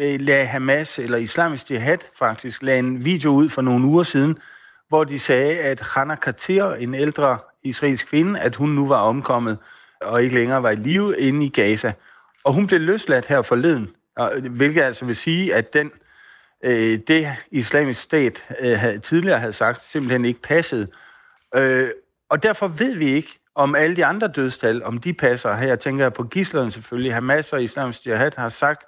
lagde 0.00 0.46
Hamas, 0.46 0.98
eller 0.98 1.18
Islamisk 1.18 1.70
Jihad 1.70 1.98
faktisk, 2.18 2.62
lagde 2.62 2.78
en 2.78 3.04
video 3.04 3.30
ud 3.30 3.48
for 3.48 3.62
nogle 3.62 3.86
uger 3.86 4.02
siden, 4.02 4.38
hvor 4.88 5.04
de 5.04 5.18
sagde, 5.18 5.58
at 5.58 5.80
Hana 5.80 6.14
Katir, 6.14 6.64
en 6.64 6.94
ældre 6.94 7.38
israelsk 7.62 8.06
kvinde, 8.06 8.40
at 8.40 8.56
hun 8.56 8.68
nu 8.68 8.88
var 8.88 9.00
omkommet 9.00 9.58
og 10.00 10.22
ikke 10.22 10.34
længere 10.34 10.62
var 10.62 10.70
i 10.70 10.76
live 10.76 11.18
inde 11.18 11.46
i 11.46 11.48
Gaza. 11.48 11.92
Og 12.44 12.52
hun 12.52 12.66
blev 12.66 12.80
løsladt 12.80 13.26
her 13.26 13.42
forleden, 13.42 13.90
hvilket 14.50 14.82
altså 14.82 15.04
vil 15.04 15.16
sige, 15.16 15.54
at 15.54 15.72
den, 15.72 15.90
øh, 16.64 17.00
det 17.08 17.36
islamisk 17.50 18.00
stat 18.00 18.46
øh, 18.60 18.78
havde, 18.78 18.98
tidligere 18.98 19.40
havde 19.40 19.52
sagt, 19.52 19.82
simpelthen 19.82 20.24
ikke 20.24 20.42
passede. 20.42 20.88
Øh, 21.54 21.90
og 22.28 22.42
derfor 22.42 22.68
ved 22.68 22.94
vi 22.94 23.06
ikke, 23.06 23.38
om 23.54 23.74
alle 23.74 23.96
de 23.96 24.04
andre 24.04 24.28
dødstal, 24.28 24.84
om 24.84 24.98
de 24.98 25.12
passer. 25.12 25.56
Her 25.56 25.76
tænker 25.76 26.04
jeg 26.04 26.12
på 26.12 26.24
gislerne 26.24 26.72
selvfølgelig. 26.72 27.14
Hamas 27.14 27.52
og 27.52 27.62
Islamisk 27.62 28.06
Jihad 28.06 28.32
har 28.36 28.48
sagt, 28.48 28.84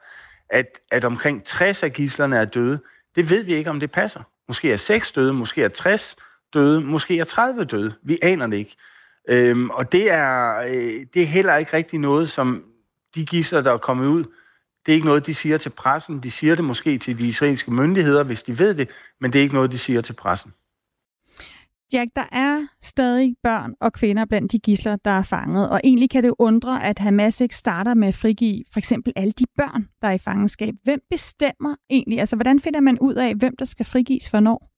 at, 0.50 0.66
at 0.90 1.04
omkring 1.04 1.44
60 1.44 1.82
af 1.82 1.92
gislerne 1.92 2.38
er 2.38 2.44
døde. 2.44 2.80
Det 3.16 3.30
ved 3.30 3.44
vi 3.44 3.54
ikke, 3.54 3.70
om 3.70 3.80
det 3.80 3.90
passer. 3.90 4.22
Måske 4.48 4.72
er 4.72 4.76
6 4.76 5.12
døde, 5.12 5.32
måske 5.32 5.62
er 5.62 5.68
60 5.68 6.16
døde, 6.54 6.80
måske 6.80 7.18
er 7.18 7.24
30 7.24 7.64
døde. 7.64 7.94
Vi 8.02 8.18
aner 8.22 8.46
det 8.46 8.56
ikke. 8.56 8.76
Øhm, 9.28 9.70
og 9.70 9.92
det 9.92 10.10
er, 10.10 10.58
øh, 10.58 11.06
det 11.14 11.22
er 11.22 11.26
heller 11.26 11.56
ikke 11.56 11.72
rigtig 11.72 11.98
noget, 11.98 12.28
som 12.28 12.64
de 13.14 13.26
gisler, 13.26 13.60
der 13.60 13.72
er 13.72 13.78
kommet 13.78 14.06
ud, 14.06 14.24
det 14.86 14.92
er 14.92 14.94
ikke 14.94 15.06
noget, 15.06 15.26
de 15.26 15.34
siger 15.34 15.58
til 15.58 15.70
pressen. 15.70 16.22
De 16.22 16.30
siger 16.30 16.54
det 16.54 16.64
måske 16.64 16.98
til 16.98 17.18
de 17.18 17.28
israelske 17.28 17.70
myndigheder, 17.70 18.22
hvis 18.22 18.42
de 18.42 18.58
ved 18.58 18.74
det, 18.74 18.90
men 19.20 19.32
det 19.32 19.38
er 19.38 19.42
ikke 19.42 19.54
noget, 19.54 19.72
de 19.72 19.78
siger 19.78 20.00
til 20.00 20.12
pressen. 20.12 20.54
Jack, 21.92 22.10
der 22.16 22.24
er 22.32 22.66
stadig 22.82 23.36
børn 23.42 23.74
og 23.80 23.92
kvinder 23.92 24.24
blandt 24.24 24.52
de 24.52 24.58
gisler, 24.58 24.96
der 24.96 25.10
er 25.10 25.22
fanget, 25.22 25.70
og 25.70 25.80
egentlig 25.84 26.10
kan 26.10 26.22
det 26.22 26.34
undre, 26.38 26.84
at 26.84 26.98
Hamas 26.98 27.40
ikke 27.40 27.56
starter 27.56 27.94
med 27.94 28.08
at 28.08 28.14
frigive 28.14 28.64
for 28.72 28.78
eksempel 28.78 29.12
alle 29.16 29.32
de 29.32 29.44
børn, 29.56 29.88
der 30.02 30.08
er 30.08 30.12
i 30.12 30.18
fangenskab. 30.18 30.74
Hvem 30.84 31.00
bestemmer 31.10 31.76
egentlig, 31.90 32.20
altså 32.20 32.36
hvordan 32.36 32.60
finder 32.60 32.80
man 32.80 32.98
ud 32.98 33.14
af, 33.14 33.34
hvem 33.34 33.56
der 33.58 33.64
skal 33.64 33.86
frigives 33.86 34.30
hvornår? 34.30 34.70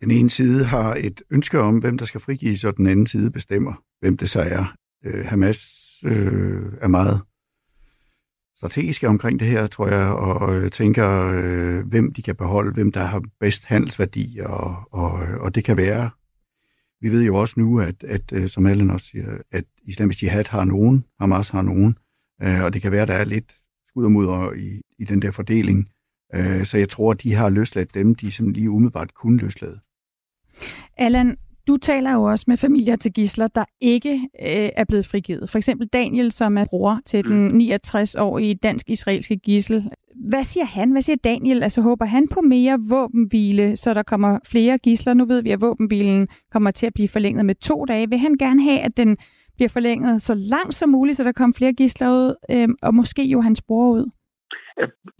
Den 0.00 0.10
ene 0.10 0.30
side 0.30 0.64
har 0.64 0.94
et 0.94 1.22
ønske 1.30 1.60
om, 1.60 1.78
hvem 1.78 1.98
der 1.98 2.04
skal 2.04 2.20
frigives, 2.20 2.64
og 2.64 2.76
den 2.76 2.86
anden 2.86 3.06
side 3.06 3.30
bestemmer, 3.30 3.82
hvem 4.00 4.16
det 4.16 4.30
så 4.30 4.40
er. 4.40 4.74
Øh, 5.04 5.26
Hamas 5.26 5.58
øh, 6.04 6.72
er 6.80 6.88
meget 6.88 7.20
strategiske 8.58 9.08
omkring 9.08 9.40
det 9.40 9.48
her, 9.48 9.66
tror 9.66 9.88
jeg, 9.88 10.06
og 10.06 10.56
øh, 10.56 10.70
tænker, 10.70 11.30
øh, 11.34 11.86
hvem 11.86 12.12
de 12.12 12.22
kan 12.22 12.36
beholde, 12.36 12.72
hvem 12.72 12.92
der 12.92 13.04
har 13.04 13.22
bedst 13.40 13.64
handelsværdi, 13.64 14.38
og, 14.44 14.76
og, 14.90 15.12
og 15.40 15.54
det 15.54 15.64
kan 15.64 15.76
være. 15.76 16.10
Vi 17.00 17.08
ved 17.08 17.22
jo 17.24 17.34
også 17.34 17.54
nu, 17.60 17.80
at, 17.80 18.04
at 18.04 18.32
øh, 18.32 18.48
som 18.48 18.66
Allen 18.66 18.90
også 18.90 19.06
siger, 19.06 19.38
at 19.52 19.64
islamisk 19.82 20.22
jihad 20.22 20.44
har 20.48 20.64
nogen, 20.64 21.04
Hamas 21.20 21.48
har 21.48 21.62
nogen, 21.62 21.96
øh, 22.42 22.62
og 22.62 22.72
det 22.74 22.82
kan 22.82 22.92
være, 22.92 23.06
der 23.06 23.14
er 23.14 23.24
lidt 23.24 23.54
skud 23.86 24.04
og 24.04 24.12
mudder 24.12 24.52
i, 24.52 24.80
i 24.98 25.04
den 25.04 25.22
der 25.22 25.30
fordeling. 25.30 25.88
Øh, 26.34 26.64
så 26.64 26.78
jeg 26.78 26.88
tror, 26.88 27.10
at 27.10 27.22
de 27.22 27.34
har 27.34 27.50
løsladt 27.50 27.94
dem, 27.94 28.14
de 28.14 28.32
som 28.32 28.48
lige 28.48 28.70
umiddelbart 28.70 29.14
kunne 29.14 29.38
løslade. 29.38 29.80
Allan, 30.96 31.36
du 31.68 31.76
taler 31.76 32.12
jo 32.12 32.22
også 32.22 32.44
med 32.48 32.56
familier 32.56 32.96
til 32.96 33.12
gisler, 33.12 33.46
der 33.46 33.64
ikke 33.80 34.14
øh, 34.14 34.68
er 34.76 34.84
blevet 34.88 35.06
frigivet. 35.10 35.50
For 35.50 35.58
eksempel 35.58 35.86
Daniel, 35.88 36.32
som 36.32 36.58
er 36.58 36.66
bror 36.70 36.98
til 37.06 37.24
den 37.24 37.60
69-årige 37.60 38.54
mm. 38.54 38.58
dansk-israelske 38.62 39.36
gissel. 39.36 39.90
Hvad 40.30 40.44
siger 40.44 40.64
han? 40.64 40.92
Hvad 40.92 41.02
siger 41.02 41.16
Daniel? 41.24 41.62
Altså 41.62 41.80
håber 41.80 42.04
han 42.04 42.28
på 42.34 42.40
mere 42.40 42.78
våbenhvile, 42.90 43.76
så 43.76 43.94
der 43.94 44.02
kommer 44.02 44.38
flere 44.52 44.78
gisler? 44.78 45.14
Nu 45.14 45.24
ved 45.24 45.42
vi, 45.42 45.50
at 45.50 45.60
våbenhvilen 45.60 46.28
kommer 46.52 46.70
til 46.70 46.86
at 46.86 46.94
blive 46.94 47.08
forlænget 47.08 47.46
med 47.46 47.54
to 47.54 47.84
dage. 47.84 48.08
Vil 48.08 48.18
han 48.18 48.34
gerne 48.34 48.62
have, 48.62 48.80
at 48.80 48.96
den 48.96 49.16
bliver 49.56 49.68
forlænget 49.68 50.22
så 50.22 50.34
langt 50.34 50.74
som 50.74 50.88
muligt, 50.88 51.16
så 51.16 51.24
der 51.24 51.32
kommer 51.32 51.54
flere 51.58 51.72
gisler 51.72 52.10
ud, 52.10 52.34
øh, 52.50 52.68
og 52.82 52.94
måske 52.94 53.22
jo 53.24 53.40
hans 53.40 53.62
bror 53.68 53.90
ud? 53.92 54.10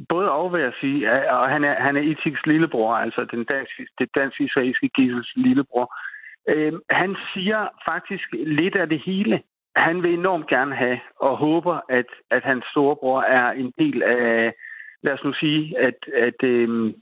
Både 0.09 0.31
og, 0.31 0.53
vil 0.53 0.61
jeg 0.61 0.73
sige. 0.81 0.99
Og 1.31 1.49
han 1.49 1.65
er, 1.65 1.75
han 1.87 1.97
er 1.97 2.01
Itiks 2.01 2.47
lillebror, 2.47 2.95
altså 2.95 3.27
den 3.31 3.45
dansk, 3.45 3.73
det 3.99 4.09
dansk-israelske 4.15 4.89
gissels 4.89 5.33
lillebror. 5.37 5.95
Øh, 6.49 6.73
han 6.91 7.17
siger 7.35 7.69
faktisk 7.89 8.29
lidt 8.33 8.77
af 8.77 8.89
det 8.89 9.01
hele. 9.01 9.43
Han 9.77 10.03
vil 10.03 10.15
enormt 10.15 10.47
gerne 10.47 10.75
have 10.75 11.01
og 11.21 11.37
håber, 11.37 11.81
at, 11.89 12.07
at 12.31 12.43
hans 12.43 12.65
storebror 12.71 13.23
er 13.23 13.51
en 13.53 13.73
del 13.79 14.03
af, 14.03 14.55
lad 15.03 15.13
os 15.13 15.25
nu 15.25 15.33
sige, 15.33 15.79
at, 15.79 15.99
at 16.15 16.43
øhm, 16.43 16.87
øh, 16.87 16.95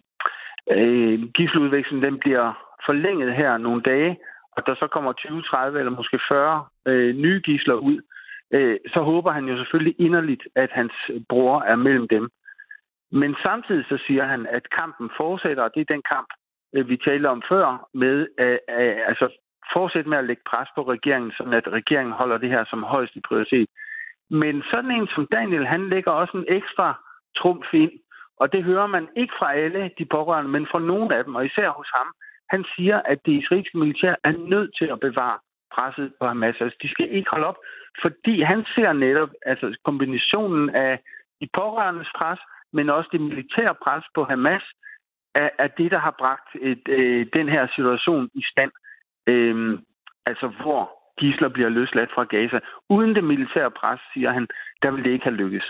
øh, 0.71 1.23
gisseludvekslingen 1.35 2.13
den 2.13 2.19
bliver 2.19 2.53
forlænget 2.87 3.35
her 3.35 3.57
nogle 3.57 3.83
dage, 3.83 4.19
og 4.57 4.67
der 4.67 4.75
så 4.75 4.87
kommer 4.87 5.13
20, 5.13 5.43
30 5.43 5.79
eller 5.79 5.93
måske 5.93 6.19
40 6.29 6.65
øh, 6.87 7.17
nye 7.17 7.41
gisler 7.41 7.75
ud, 7.75 8.01
øh, 8.51 8.79
så 8.95 9.01
håber 9.01 9.31
han 9.33 9.45
jo 9.45 9.57
selvfølgelig 9.57 9.95
inderligt, 9.99 10.43
at 10.55 10.71
hans 10.73 10.93
bror 11.29 11.61
er 11.61 11.77
mellem 11.77 12.09
dem. 12.09 12.31
Men 13.13 13.37
samtidig 13.43 13.85
så 13.89 13.99
siger 14.07 14.25
han, 14.25 14.47
at 14.47 14.71
kampen 14.71 15.11
fortsætter, 15.17 15.63
og 15.63 15.71
det 15.75 15.81
er 15.81 15.95
den 15.95 16.03
kamp, 16.15 16.29
Øh, 16.75 16.89
vi 16.89 16.97
talte 16.97 17.27
om 17.27 17.43
før, 17.49 17.89
med 17.95 18.27
at, 18.39 18.59
altså 19.07 19.27
fortsætte 19.73 20.11
med 20.11 20.19
at 20.19 20.25
lægge 20.25 20.43
pres 20.51 20.69
på 20.75 20.83
regeringen, 20.83 21.33
sådan 21.37 21.53
at 21.53 21.69
regeringen 21.69 22.13
holder 22.13 22.39
det 22.39 22.51
her 22.51 22.65
som 22.71 22.83
højeste 22.83 23.21
prioritet. 23.29 23.69
Men 24.31 24.63
sådan 24.71 24.91
en 24.91 25.09
som 25.15 25.27
Daniel, 25.33 25.67
han 25.67 25.89
lægger 25.89 26.11
også 26.11 26.37
en 26.37 26.47
ekstra 26.49 26.95
trumf 27.37 27.75
ind, 27.75 27.93
og 28.41 28.53
det 28.53 28.65
hører 28.65 28.87
man 28.87 29.09
ikke 29.17 29.35
fra 29.39 29.55
alle 29.55 29.91
de 29.99 30.05
pårørende, 30.05 30.51
men 30.51 30.67
fra 30.71 30.79
nogle 30.79 31.17
af 31.17 31.25
dem, 31.25 31.35
og 31.35 31.47
især 31.47 31.69
hos 31.71 31.89
ham. 31.95 32.09
Han 32.51 32.65
siger, 32.77 33.03
at 33.05 33.19
det 33.27 33.33
israelske 33.33 33.79
militær 33.79 34.15
er 34.25 34.33
nødt 34.33 34.71
til 34.79 34.89
at 34.95 35.01
bevare 35.01 35.39
presset 35.75 36.13
på 36.21 36.27
Hamas. 36.27 36.57
Altså, 36.61 36.79
de 36.83 36.89
skal 36.89 37.11
ikke 37.11 37.31
holde 37.31 37.47
op, 37.47 37.59
fordi 38.03 38.43
han 38.43 38.65
ser 38.75 38.93
netop 38.93 39.31
altså, 39.47 39.79
kombinationen 39.85 40.71
af 40.71 41.01
de 41.41 41.49
pårørendes 41.55 42.11
pres, 42.19 42.39
men 42.73 42.91
også 42.91 43.09
det 43.13 43.21
militære 43.21 43.75
pres 43.85 44.05
på 44.15 44.25
Hamas, 44.25 44.65
er, 45.43 45.49
er 45.59 45.69
det, 45.79 45.91
der 45.91 45.99
har 45.99 46.15
bragt 46.19 46.49
et, 46.71 46.89
øh, 46.89 47.27
den 47.33 47.49
her 47.49 47.67
situation 47.77 48.31
i 48.35 48.43
stand. 48.53 48.73
Øh, 49.27 49.79
altså, 50.27 50.47
hvor 50.63 50.83
gisler 51.21 51.49
bliver 51.49 51.69
løsladt 51.69 52.11
fra 52.15 52.25
Gaza. 52.25 52.59
Uden 52.91 53.15
det 53.15 53.25
militære 53.25 53.71
pres, 53.71 54.01
siger 54.13 54.33
han, 54.33 54.47
der 54.83 54.91
vil 54.91 55.05
det 55.05 55.11
ikke 55.11 55.25
have 55.25 55.37
lykkes. 55.37 55.65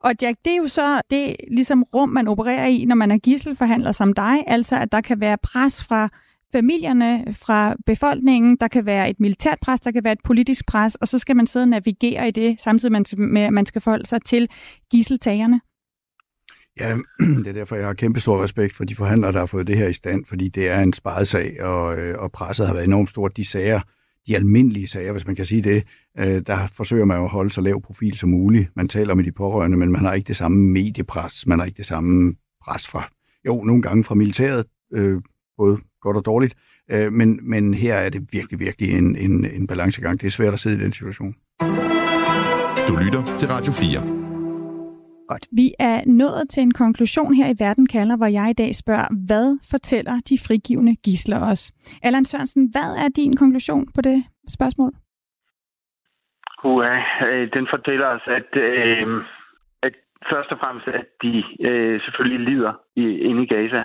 Og 0.00 0.12
Jack, 0.22 0.38
det 0.44 0.52
er 0.52 0.56
jo 0.56 0.68
så 0.68 1.02
det 1.10 1.36
ligesom 1.50 1.82
rum, 1.94 2.08
man 2.08 2.28
opererer 2.28 2.66
i, 2.66 2.84
når 2.84 2.96
man 2.96 3.10
er 3.10 3.18
gisselforhandler 3.18 3.92
som 3.92 4.12
dig, 4.12 4.44
altså 4.46 4.76
at 4.76 4.92
der 4.92 5.00
kan 5.00 5.20
være 5.20 5.38
pres 5.52 5.86
fra 5.88 6.08
familierne, 6.52 7.24
fra 7.44 7.74
befolkningen, 7.86 8.56
der 8.56 8.68
kan 8.68 8.86
være 8.86 9.10
et 9.10 9.20
militært 9.20 9.58
pres, 9.62 9.80
der 9.80 9.90
kan 9.90 10.04
være 10.04 10.12
et 10.12 10.24
politisk 10.24 10.66
pres, 10.66 10.94
og 10.96 11.08
så 11.08 11.18
skal 11.18 11.36
man 11.36 11.46
sidde 11.46 11.64
og 11.64 11.68
navigere 11.68 12.28
i 12.28 12.30
det, 12.30 12.60
samtidig 12.60 12.92
med, 13.18 13.42
at 13.42 13.52
man 13.52 13.66
skal 13.66 13.80
forholde 13.80 14.06
sig 14.06 14.22
til 14.22 14.48
gisseltagerne. 14.90 15.60
Ja, 16.80 16.96
det 17.20 17.46
er 17.46 17.52
derfor, 17.52 17.76
jeg 17.76 17.86
har 17.86 17.94
kæmpe 17.94 18.20
stor 18.20 18.42
respekt 18.42 18.76
for 18.76 18.84
de 18.84 18.94
forhandlere, 18.94 19.32
der 19.32 19.38
har 19.38 19.46
fået 19.46 19.66
det 19.66 19.76
her 19.76 19.88
i 19.88 19.92
stand, 19.92 20.24
fordi 20.24 20.48
det 20.48 20.68
er 20.68 20.80
en 20.80 20.92
sparet 20.92 21.28
sag, 21.28 21.62
og, 21.62 21.98
øh, 21.98 22.18
og 22.18 22.32
presset 22.32 22.66
har 22.66 22.74
været 22.74 22.86
enormt 22.86 23.10
stort. 23.10 23.36
De 23.36 23.44
sager, 23.44 23.80
de 24.26 24.36
almindelige 24.36 24.88
sager, 24.88 25.12
hvis 25.12 25.26
man 25.26 25.36
kan 25.36 25.44
sige 25.44 25.62
det, 25.62 25.84
øh, 26.18 26.42
der 26.46 26.66
forsøger 26.66 27.04
man 27.04 27.16
jo 27.16 27.24
at 27.24 27.30
holde 27.30 27.52
så 27.52 27.60
lav 27.60 27.82
profil 27.82 28.18
som 28.18 28.30
muligt. 28.30 28.68
Man 28.76 28.88
taler 28.88 29.14
med 29.14 29.24
de 29.24 29.32
pårørende, 29.32 29.76
men 29.76 29.92
man 29.92 30.00
har 30.00 30.12
ikke 30.12 30.28
det 30.28 30.36
samme 30.36 30.58
mediepres, 30.58 31.46
man 31.46 31.58
har 31.58 31.66
ikke 31.66 31.76
det 31.76 31.86
samme 31.86 32.34
pres 32.64 32.88
fra, 32.88 33.08
jo, 33.46 33.62
nogle 33.64 33.82
gange 33.82 34.04
fra 34.04 34.14
militæret, 34.14 34.64
øh, 34.94 35.22
både 35.56 35.78
godt 36.00 36.16
og 36.16 36.24
dårligt, 36.24 36.54
øh, 36.90 37.12
men, 37.12 37.38
men 37.42 37.74
her 37.74 37.94
er 37.94 38.08
det 38.08 38.28
virkelig, 38.32 38.60
virkelig 38.60 38.98
en, 38.98 39.16
en, 39.16 39.44
en 39.44 39.66
balancegang. 39.66 40.20
Det 40.20 40.26
er 40.26 40.30
svært 40.30 40.52
at 40.52 40.60
sidde 40.60 40.76
i 40.76 40.84
den 40.84 40.92
situation. 40.92 41.34
Du 42.88 42.96
lytter 42.96 43.36
til 43.38 43.48
Radio 43.48 43.72
4. 43.72 44.21
Godt. 45.32 45.46
Vi 45.62 45.66
er 45.78 45.96
nået 46.06 46.44
til 46.50 46.62
en 46.62 46.74
konklusion 46.82 47.34
her 47.34 47.48
i 47.54 47.56
Verden 47.64 47.86
kalder, 47.86 48.16
hvor 48.16 48.30
jeg 48.38 48.46
i 48.50 48.58
dag 48.62 48.74
spørger, 48.82 49.08
hvad 49.28 49.46
fortæller 49.70 50.16
de 50.28 50.36
frigivende 50.46 50.94
gisler 51.06 51.40
os? 51.52 51.62
Allan 52.02 52.24
Sørensen, 52.24 52.64
hvad 52.74 52.90
er 53.04 53.08
din 53.20 53.36
konklusion 53.36 53.84
på 53.96 54.00
det 54.08 54.18
spørgsmål? 54.56 54.92
Uha, 56.64 56.96
øh, 57.28 57.44
den 57.56 57.66
fortæller 57.74 58.06
os, 58.16 58.24
at, 58.38 58.50
øh, 58.66 59.06
at 59.86 59.94
først 60.30 60.50
og 60.54 60.58
fremmest, 60.62 60.88
at 60.88 61.08
de 61.22 61.44
øh, 61.68 62.00
selvfølgelig 62.04 62.40
lider 62.48 62.72
i, 62.96 63.04
inde 63.28 63.42
i 63.42 63.46
Gaza, 63.54 63.82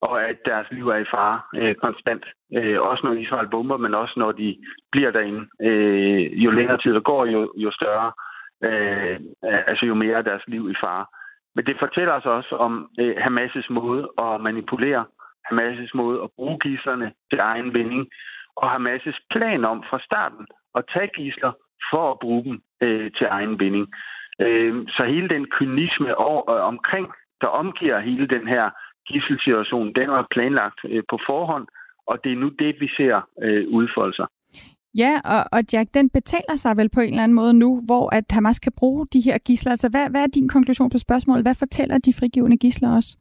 og 0.00 0.28
at 0.30 0.38
deres 0.44 0.66
liv 0.70 0.88
er 0.88 1.00
i 1.04 1.10
fare 1.14 1.40
øh, 1.60 1.74
konstant. 1.74 2.24
Øh, 2.56 2.80
også 2.80 3.02
når 3.06 3.12
Israel 3.12 3.48
bomber, 3.48 3.76
men 3.76 3.94
også 3.94 4.14
når 4.16 4.32
de 4.32 4.56
bliver 4.92 5.10
derinde. 5.10 5.42
Øh, 5.68 6.44
jo 6.44 6.50
længere 6.50 6.78
tid 6.78 6.92
der 6.94 7.00
går, 7.00 7.26
jo, 7.26 7.52
jo 7.56 7.70
større 7.70 8.06
øh, 8.06 8.27
Øh, 8.64 9.20
øh, 9.44 9.60
altså 9.66 9.86
jo 9.86 9.94
mere 9.94 10.18
er 10.18 10.22
deres 10.22 10.42
liv 10.46 10.70
i 10.70 10.74
fare. 10.84 11.06
Men 11.54 11.66
det 11.66 11.76
fortæller 11.78 12.12
os 12.12 12.26
også 12.26 12.56
om 12.56 12.90
øh, 13.00 13.16
Hamas' 13.16 13.72
måde 13.72 14.08
at 14.18 14.40
manipulere, 14.40 15.04
Hamas' 15.48 15.90
måde 15.94 16.22
at 16.22 16.30
bruge 16.36 16.58
gislerne 16.58 17.12
til 17.30 17.38
egen 17.38 17.74
vinding, 17.74 18.08
og 18.56 18.74
Hamas' 18.74 19.18
plan 19.30 19.64
om 19.64 19.84
fra 19.90 19.98
starten 20.04 20.46
at 20.74 20.84
tage 20.92 21.10
gisler 21.14 21.52
for 21.90 22.10
at 22.10 22.18
bruge 22.18 22.44
dem 22.44 22.62
øh, 22.82 23.10
til 23.18 23.26
egen 23.30 23.60
vinding. 23.60 23.86
Øh, 24.40 24.86
så 24.88 25.04
hele 25.04 25.28
den 25.28 25.46
kynisme 25.50 26.16
over, 26.16 26.50
øh, 26.50 26.62
omkring, 26.62 27.12
der 27.40 27.46
omgiver 27.46 27.98
hele 28.00 28.26
den 28.26 28.48
her 28.48 28.70
gisselsituation, 29.08 29.92
den 29.92 30.10
var 30.10 30.26
planlagt 30.30 30.80
øh, 30.84 31.02
på 31.10 31.18
forhånd, 31.26 31.66
og 32.06 32.24
det 32.24 32.32
er 32.32 32.36
nu 32.36 32.48
det, 32.48 32.80
vi 32.80 32.88
ser 32.96 33.20
øh, 33.42 33.68
udfolde 33.68 34.16
sig. 34.16 34.26
Ja, 34.94 35.20
og, 35.24 35.44
og 35.52 35.62
Jack, 35.72 35.94
den 35.94 36.10
betaler 36.10 36.56
sig 36.56 36.76
vel 36.76 36.88
på 36.88 37.00
en 37.00 37.08
eller 37.08 37.22
anden 37.22 37.34
måde 37.34 37.54
nu, 37.54 37.82
hvor 37.84 38.14
at 38.14 38.24
Hamas 38.30 38.58
kan 38.58 38.72
bruge 38.76 39.06
de 39.12 39.20
her 39.20 39.38
gisler. 39.38 39.70
Altså, 39.70 39.88
hvad, 39.88 40.10
hvad 40.10 40.22
er 40.22 40.26
din 40.26 40.48
konklusion 40.48 40.90
på 40.90 40.98
spørgsmålet? 40.98 41.44
Hvad 41.44 41.54
fortæller 41.54 41.98
de 41.98 42.12
frigivende 42.12 42.56
gisler 42.56 42.96
os? 42.96 43.16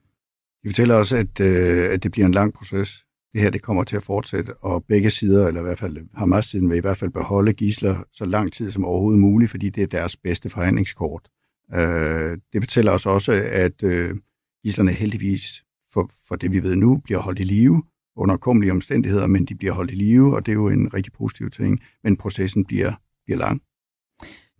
De 0.64 0.70
fortæller 0.70 0.96
os, 0.96 1.14
at, 1.14 1.40
øh, 1.40 1.94
at 1.94 2.04
det 2.04 2.12
bliver 2.12 2.26
en 2.26 2.32
lang 2.32 2.54
proces. 2.54 3.04
Det 3.34 3.42
her 3.42 3.50
det 3.50 3.62
kommer 3.62 3.84
til 3.84 3.96
at 3.96 4.04
fortsætte, 4.04 4.54
og 4.58 4.86
begge 4.86 5.10
sider, 5.10 5.48
eller 5.48 5.62
i 5.62 5.64
hvert 5.64 5.80
fald 5.80 5.98
Hamas-siden, 6.16 6.70
vil 6.70 6.78
i 6.78 6.82
hvert 6.82 6.98
fald 6.98 7.12
beholde 7.12 7.54
gisler 7.54 8.04
så 8.14 8.26
lang 8.26 8.54
tid 8.54 8.72
som 8.72 8.86
overhovedet 8.86 9.20
muligt, 9.20 9.52
fordi 9.52 9.70
det 9.70 9.84
er 9.84 9.88
deres 9.88 10.18
bedste 10.18 10.50
forhandlingskort. 10.50 11.30
Øh, 11.74 12.38
det 12.54 12.64
fortæller 12.64 12.92
os 12.92 13.06
også, 13.06 13.32
at 13.52 13.84
øh, 13.84 14.16
gislerne 14.64 14.92
heldigvis, 14.92 15.64
for, 15.94 16.12
for 16.28 16.36
det 16.36 16.52
vi 16.52 16.64
ved 16.64 16.76
nu, 16.76 17.02
bliver 17.04 17.20
holdt 17.20 17.40
i 17.40 17.44
live, 17.44 17.84
under 18.18 18.38
kummelige 18.38 18.72
omstændigheder, 18.72 19.28
men 19.28 19.46
de 19.46 19.56
bliver 19.56 19.74
holdt 19.74 19.92
i 19.92 19.96
live, 19.96 20.36
og 20.36 20.46
det 20.46 20.52
er 20.52 20.56
jo 20.56 20.68
en 20.68 20.94
rigtig 20.94 21.14
positiv 21.14 21.50
ting, 21.50 21.80
men 22.04 22.18
processen 22.18 22.66
bliver, 22.66 22.92
bliver 23.26 23.40
lang. 23.40 23.62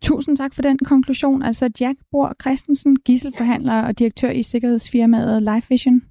Tusind 0.02 0.38
tak 0.38 0.54
for 0.54 0.62
den 0.62 0.78
konklusion. 0.78 1.44
Altså 1.44 1.70
Jack 1.80 2.00
Bor 2.12 2.36
Christensen, 2.42 2.96
gisselforhandler 2.96 3.82
og 3.82 4.00
direktør 4.00 4.30
i 4.30 4.44
sikkerhedsfirmaet 4.44 5.44
Life 5.44 5.68
Vision. 5.70 6.02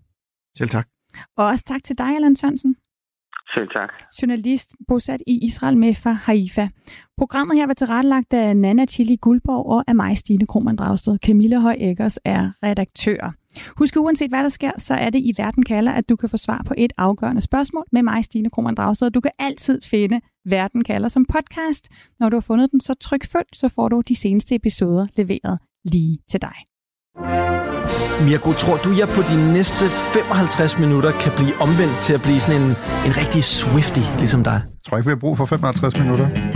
Selv 0.59 0.70
tak. 0.70 0.88
Og 1.37 1.46
også 1.46 1.64
tak 1.64 1.85
til 1.85 1.98
dig, 1.98 2.16
Allan 2.16 2.37
Sørensen. 2.37 2.76
Selv 3.54 3.68
tak. 3.72 3.92
Journalist 4.22 4.76
bosat 4.88 5.22
i 5.26 5.38
Israel 5.46 5.76
med 5.76 5.94
fra 5.94 6.12
Haifa. 6.12 6.68
Programmet 7.16 7.56
her 7.56 7.66
var 7.66 7.74
tilrettelagt 7.74 8.32
af 8.32 8.56
Nana 8.56 8.87
Chili 8.87 9.16
Guldborg 9.16 9.66
og 9.66 9.85
af 9.87 9.94
mig, 9.94 10.18
Stine 10.18 10.46
Krohmann 10.46 10.76
Dragsted. 10.76 11.18
Camilla 11.18 11.59
Høj 11.59 11.76
Eggers 11.78 12.18
er 12.24 12.50
redaktør. 12.62 13.35
Husk, 13.77 13.97
uanset 13.97 14.31
hvad 14.31 14.42
der 14.42 14.49
sker, 14.49 14.71
så 14.79 14.95
er 14.95 15.11
det 15.11 15.19
i 15.19 15.35
Verden 15.37 15.62
kalder, 15.62 15.92
at 15.92 16.09
du 16.09 16.16
kan 16.16 16.29
få 16.29 16.37
svar 16.37 16.62
på 16.66 16.75
et 16.79 16.92
afgørende 16.99 17.42
spørgsmål 17.42 17.85
med 17.92 18.03
mig, 18.03 18.25
Stine 18.25 18.51
Krohmann 18.51 18.77
Dragsted. 18.77 19.11
Du 19.11 19.21
kan 19.21 19.31
altid 19.38 19.83
finde 19.83 20.21
Verden 20.45 20.85
kalder 20.85 21.09
som 21.09 21.25
podcast. 21.25 21.88
Når 22.21 22.29
du 22.29 22.37
har 22.37 22.40
fundet 22.40 22.71
den, 22.73 22.81
så 22.81 22.95
tryk 22.95 23.27
følg, 23.27 23.47
så 23.55 23.69
får 23.69 23.88
du 23.88 24.01
de 24.01 24.16
seneste 24.16 24.55
episoder 24.55 25.07
leveret 25.16 25.59
lige 25.85 26.19
til 26.31 26.42
dig. 26.42 26.57
Mirko, 28.25 28.53
tror 28.53 28.77
du, 28.77 28.90
jeg 28.99 29.09
på 29.09 29.23
de 29.23 29.53
næste 29.53 29.85
55 29.88 30.79
minutter 30.79 31.12
kan 31.12 31.33
blive 31.37 31.55
omvendt 31.61 31.97
til 32.03 32.14
at 32.14 32.23
blive 32.23 32.40
sådan 32.40 32.62
en, 32.62 32.69
en 33.07 33.12
rigtig 33.23 33.45
Swifty, 33.45 34.05
ligesom 34.19 34.45
dig? 34.45 34.61
Jeg 34.64 34.81
tror 34.87 34.97
ikke, 34.97 35.07
vi 35.07 35.11
har 35.11 35.16
brug 35.16 35.37
for 35.37 35.45
55 35.45 35.99
minutter. 35.99 36.56